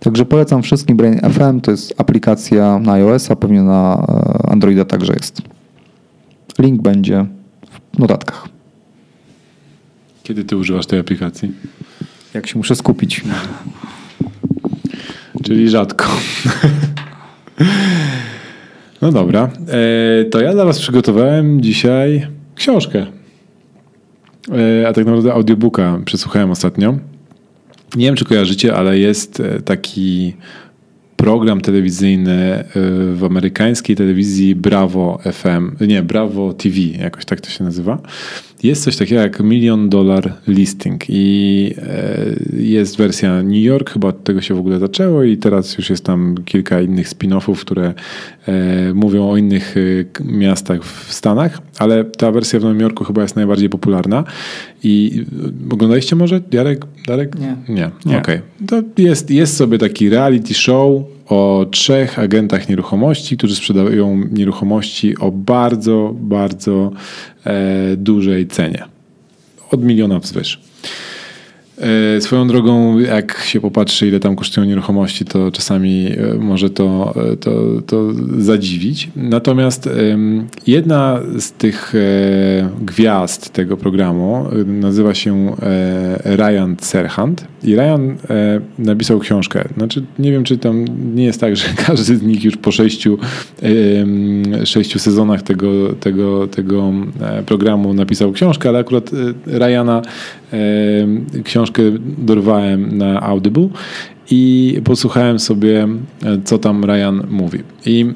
[0.00, 5.12] Także polecam wszystkim Brain FM, to jest aplikacja na iOS-a, pewnie na e, Androida także
[5.12, 5.42] jest.
[6.58, 7.26] Link będzie
[7.94, 8.48] w notatkach.
[10.22, 11.52] Kiedy ty używasz tej aplikacji?
[12.34, 13.20] Jak się muszę skupić.
[15.48, 16.06] Czyli rzadko.
[19.02, 19.50] No dobra.
[19.68, 23.06] E, to ja dla Was przygotowałem dzisiaj książkę.
[24.82, 26.98] E, a tak naprawdę audiobooka przesłuchałem ostatnio.
[27.96, 30.34] Nie wiem, czy kojarzycie, ale jest e, taki
[31.16, 32.64] program telewizyjny
[33.14, 37.98] w amerykańskiej telewizji Bravo FM, nie, Bravo TV, jakoś tak to się nazywa.
[38.62, 41.74] Jest coś takiego jak Million Dollar Listing i
[42.56, 46.04] jest wersja New York, chyba od tego się w ogóle zaczęło i teraz już jest
[46.04, 47.94] tam kilka innych spin-offów, które
[48.94, 49.74] mówią o innych
[50.24, 54.24] miastach w Stanach, ale ta wersja w Nowym Jorku chyba jest najbardziej popularna
[54.84, 55.24] i
[55.70, 57.38] oglądaliście może, Jarek, Darek?
[57.38, 57.56] Nie.
[57.68, 58.18] Nie, nie.
[58.18, 58.40] okej.
[58.68, 58.82] Okay.
[58.94, 65.30] To jest, jest sobie taki reality show o trzech agentach nieruchomości, którzy sprzedają nieruchomości o
[65.30, 66.92] bardzo, bardzo
[67.44, 68.84] e, dużej cenie.
[69.70, 70.60] Od miliona wzwyż.
[71.80, 77.14] E, swoją drogą, jak się popatrzy, ile tam kosztują nieruchomości, to czasami e, może to,
[77.32, 79.08] e, to, to zadziwić.
[79.16, 79.88] Natomiast
[80.66, 81.92] jedna z tych
[82.80, 85.56] gwiazd tego programu nazywa się
[86.24, 88.16] Ryan Serhant i Ryan
[88.78, 89.68] napisał książkę.
[89.76, 93.18] Znaczy, nie wiem, czy tam nie jest tak, że każdy z nich już po sześciu,
[94.64, 96.92] sześciu sezonach tego, tego, tego
[97.46, 99.10] programu napisał książkę, ale akurat
[99.46, 100.02] Ryana
[101.72, 101.82] książkę
[102.18, 103.68] dorwałem na Audible
[104.30, 105.88] i posłuchałem sobie,
[106.44, 107.58] co tam Ryan mówi.
[107.86, 108.06] I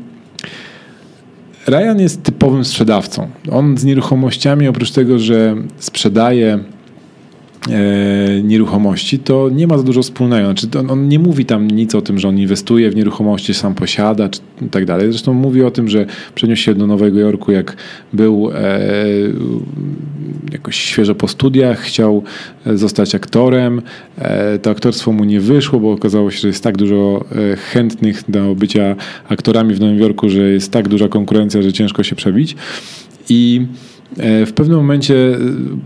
[1.66, 3.28] Ryan jest typowym sprzedawcą.
[3.50, 6.60] On z nieruchomościami, oprócz tego, że sprzedaje e,
[8.42, 10.46] nieruchomości, to nie ma za dużo wspólnego.
[10.46, 13.74] Znaczy, on, on, nie mówi tam nic o tym, że on inwestuje w nieruchomości, sam
[13.74, 14.40] posiada czy,
[14.70, 15.12] tak dalej.
[15.12, 17.76] Zresztą mówi o tym, że przeniósł się do Nowego Jorku, jak
[18.12, 18.80] był e,
[20.52, 22.22] jakoś świeżo po studiach, chciał
[22.66, 23.82] e, zostać aktorem.
[24.18, 28.22] E, to aktorstwo mu nie wyszło, bo okazało się, że jest tak dużo e, chętnych
[28.28, 28.96] do bycia
[29.28, 32.56] aktorami w Nowym Jorku, że jest tak duża konkurencja, że ciężko się przebić.
[33.28, 33.66] I
[34.46, 35.38] w pewnym momencie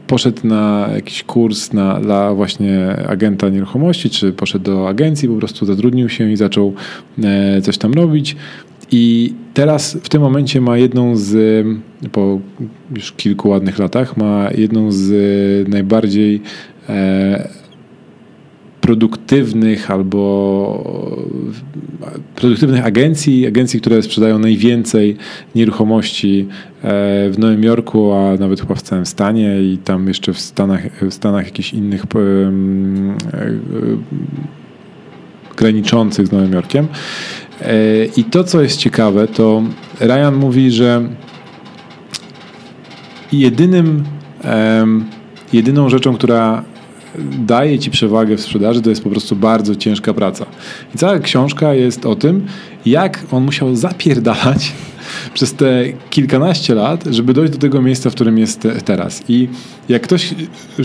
[0.07, 5.67] poszedł na jakiś kurs na, dla właśnie agenta nieruchomości, czy poszedł do agencji, po prostu
[5.67, 6.75] zatrudnił się i zaczął
[7.63, 8.37] coś tam robić.
[8.91, 11.67] I teraz w tym momencie ma jedną z,
[12.13, 12.41] po
[12.97, 16.43] już kilku ładnych latach, ma jedną z najbardziej
[16.89, 17.49] e,
[18.87, 21.15] produktywnych albo
[22.37, 25.17] produktywnych agencji, agencji, które sprzedają najwięcej
[25.55, 26.47] nieruchomości
[26.83, 30.83] e, w Nowym Jorku, a nawet chyba w całym stanie i tam jeszcze w Stanach,
[31.03, 32.07] w Stanach jakichś innych e,
[35.57, 36.87] graniczących z Nowym Jorkiem.
[38.17, 39.63] I to, co jest ciekawe, to
[40.01, 41.09] Ryan mówi, że
[43.33, 44.05] jedynym,
[45.53, 46.65] jedyną rzeczą, która
[47.39, 50.47] daje ci przewagę w sprzedaży, to jest po prostu bardzo ciężka praca.
[50.95, 52.47] I cała książka jest o tym,
[52.87, 54.73] jak on musiał zapierdalać
[55.35, 59.23] przez te kilkanaście lat, żeby dojść do tego miejsca, w którym jest teraz.
[59.29, 59.49] I
[59.89, 60.35] jak ktoś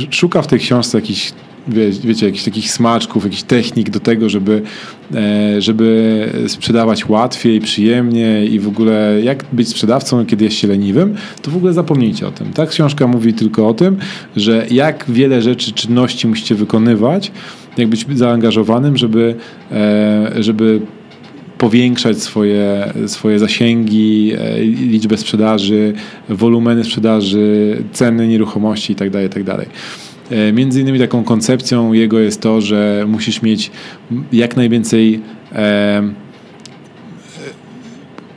[0.09, 1.33] szuka w tej książce jakichś
[1.67, 4.61] wie, wiecie, jakichś takich smaczków, jakichś technik do tego, żeby,
[5.15, 11.15] e, żeby sprzedawać łatwiej, przyjemnie i w ogóle jak być sprzedawcą, kiedy jest się leniwym,
[11.41, 12.53] to w ogóle zapomnijcie o tym.
[12.53, 13.97] Ta książka mówi tylko o tym,
[14.35, 17.31] że jak wiele rzeczy, czynności musicie wykonywać,
[17.77, 19.35] jak być zaangażowanym, żeby,
[19.71, 20.81] e, żeby
[21.57, 25.93] powiększać swoje, swoje zasięgi, e, liczbę sprzedaży,
[26.29, 29.29] wolumeny sprzedaży, ceny nieruchomości itd.
[29.29, 29.65] Tak itd.
[30.31, 33.71] E, między innymi taką koncepcją jego jest to, że musisz mieć
[34.31, 35.21] jak najwięcej.
[35.51, 36.03] E,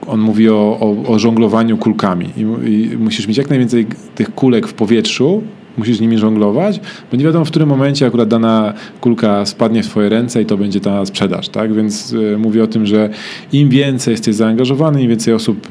[0.06, 2.40] on mówi o, o, o żonglowaniu kulkami I,
[2.70, 5.42] i musisz mieć jak najwięcej tych kulek w powietrzu,
[5.76, 10.08] musisz nimi żonglować, bo nie wiadomo w którym momencie akurat dana kulka spadnie w twoje
[10.08, 11.74] ręce i to będzie ta sprzedaż, tak?
[11.74, 13.10] Więc y, mówię o tym, że
[13.52, 15.68] im więcej jesteś zaangażowany, im więcej osób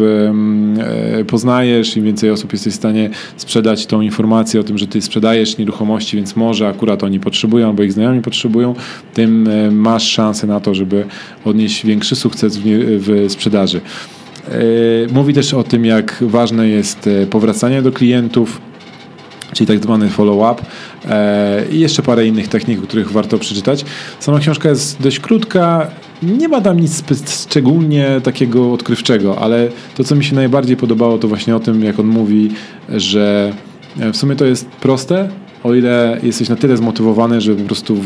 [1.22, 5.02] y, poznajesz, im więcej osób jesteś w stanie sprzedać tą informację o tym, że ty
[5.02, 8.76] sprzedajesz nieruchomości, więc może akurat oni potrzebują, albo ich znajomi potrzebują,
[9.14, 11.06] tym y, masz szansę na to, żeby
[11.46, 13.82] odnieść większy sukces w, w sprzedaży.
[15.14, 18.62] Mówi też o tym, jak ważne jest e, powracanie do klientów,
[19.54, 20.64] czyli tak zwany follow-up
[21.10, 23.86] e, i jeszcze parę innych technik, których warto przeczytać.
[24.20, 25.88] Sama książka jest dość krótka,
[26.24, 27.04] nie ma tam nic
[27.44, 32.00] szczególnie takiego odkrywczego, ale to, co mi się najbardziej podobało, to właśnie o tym, jak
[32.00, 32.52] on mówi,
[32.90, 33.54] że
[34.14, 35.30] w sumie to jest proste,
[35.64, 37.98] o ile jesteś na tyle zmotywowany, żeby po prostu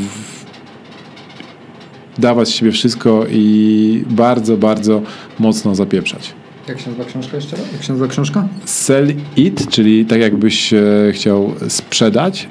[2.17, 5.01] dawać z siebie wszystko i bardzo, bardzo
[5.39, 6.33] mocno zapieprzać.
[6.67, 7.71] Jak się nazywa książka jeszcze raz?
[7.73, 8.47] Jak się nazywa książka?
[8.65, 12.47] Sell it, czyli tak jakbyś e, chciał sprzedać,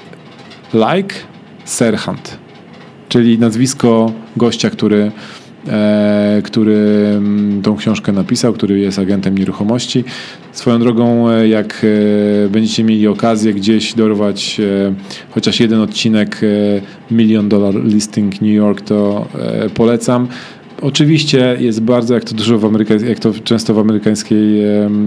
[0.73, 1.15] like
[1.65, 2.37] Serhant,
[3.09, 5.11] czyli nazwisko gościa, który
[5.69, 6.75] E, który
[7.17, 10.03] mm, tą książkę napisał, który jest agentem nieruchomości.
[10.51, 11.85] Swoją drogą, e, jak
[12.45, 14.61] e, będziecie mieli okazję gdzieś dorwać
[15.31, 16.41] chociaż jeden odcinek
[17.11, 19.27] Million Dollar Listing New York, to
[19.73, 20.27] polecam.
[20.81, 22.65] Oczywiście jest bardzo, jak to dużo w
[23.07, 24.61] jak to często w amerykańskiej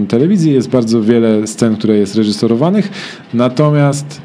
[0.07, 2.89] telewizji, jest bardzo wiele scen, które jest reżyserowanych,
[3.33, 4.21] natomiast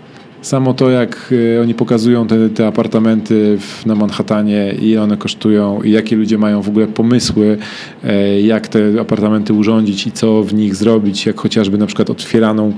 [0.46, 5.82] Samo to, jak y, oni pokazują te, te apartamenty w, na Manhattanie, ile one kosztują
[5.82, 7.58] i jakie ludzie mają w ogóle pomysły,
[8.04, 12.72] e, jak te apartamenty urządzić i co w nich zrobić, jak chociażby na przykład otwieraną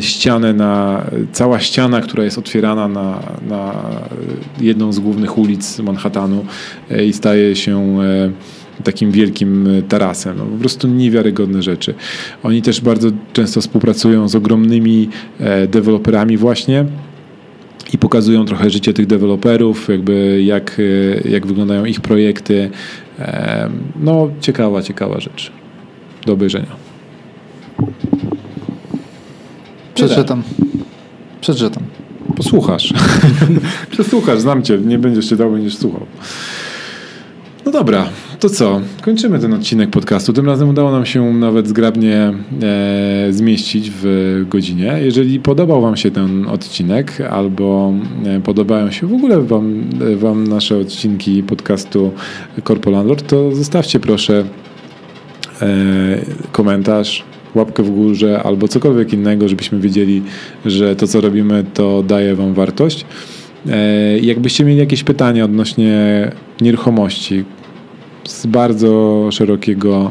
[0.00, 3.72] ścianę na, cała ściana, która jest otwierana na, na
[4.60, 6.44] jedną z głównych ulic Manhattanu
[6.90, 8.30] e, i staje się e,
[8.84, 10.38] takim wielkim e, tarasem.
[10.38, 11.94] No, po prostu niewiarygodne rzeczy.
[12.42, 15.08] Oni też bardzo często współpracują z ogromnymi
[15.40, 16.84] e, deweloperami właśnie
[17.92, 20.80] i pokazują trochę życie tych deweloperów, jakby jak,
[21.24, 22.70] e, jak wyglądają ich projekty.
[24.00, 25.52] No, ciekawa, ciekawa rzecz.
[26.26, 26.76] Do obejrzenia.
[29.94, 30.42] Przeczytam.
[31.40, 31.82] Przeczytam.
[32.36, 32.94] Posłuchasz.
[33.90, 34.78] Przesłuchasz, znam cię.
[34.78, 36.06] Nie będziesz czytał, będziesz słuchał.
[37.64, 38.08] No dobra,
[38.40, 38.80] to co?
[39.02, 40.32] Kończymy ten odcinek podcastu.
[40.32, 44.98] Tym razem udało nam się nawet zgrabnie e, zmieścić w godzinie.
[45.02, 47.92] Jeżeli podobał Wam się ten odcinek, albo
[48.26, 49.84] e, podobają się w ogóle wam,
[50.16, 52.12] wam nasze odcinki podcastu
[52.64, 54.44] Corpo Landlord, to zostawcie proszę
[55.62, 55.66] e,
[56.52, 60.22] komentarz, łapkę w górze albo cokolwiek innego, żebyśmy wiedzieli,
[60.66, 63.06] że to, co robimy, to daje Wam wartość.
[63.70, 67.44] E, jakbyście mieli jakieś pytania odnośnie nieruchomości
[68.24, 70.10] z bardzo szerokiego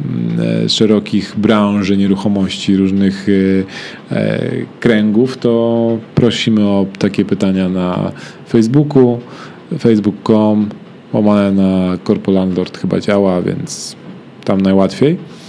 [0.00, 3.26] mm, e, szerokich branży nieruchomości, różnych
[4.10, 4.22] e,
[4.80, 8.12] kręgów, to prosimy o takie pytania na
[8.48, 9.20] Facebooku,
[9.78, 10.68] facebook.com,
[11.12, 12.32] łamane na Corpo
[12.80, 13.96] chyba działa, więc
[14.44, 15.39] tam najłatwiej.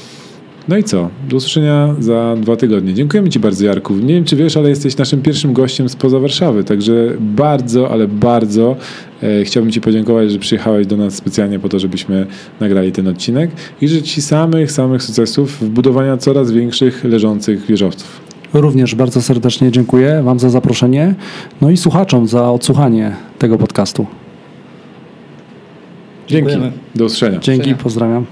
[0.67, 1.09] No i co?
[1.29, 2.93] Do usłyszenia za dwa tygodnie.
[2.93, 3.93] Dziękujemy Ci bardzo, Jarku.
[3.93, 8.75] Nie wiem, czy wiesz, ale jesteś naszym pierwszym gościem spoza Warszawy, także bardzo, ale bardzo
[9.23, 12.27] e, chciałbym Ci podziękować, że przyjechałeś do nas specjalnie po to, żebyśmy
[12.59, 13.51] nagrali ten odcinek
[13.81, 18.21] i życzę Ci samych, samych sukcesów w budowaniu coraz większych leżących wieżowców.
[18.53, 21.15] Również bardzo serdecznie dziękuję Wam za zaproszenie,
[21.61, 24.05] no i słuchaczom za odsłuchanie tego podcastu.
[26.27, 26.51] Dzięki.
[26.51, 26.77] Dziękujemy.
[26.95, 27.39] Do usłyszenia.
[27.39, 28.25] Dzięki, pozdrawiam.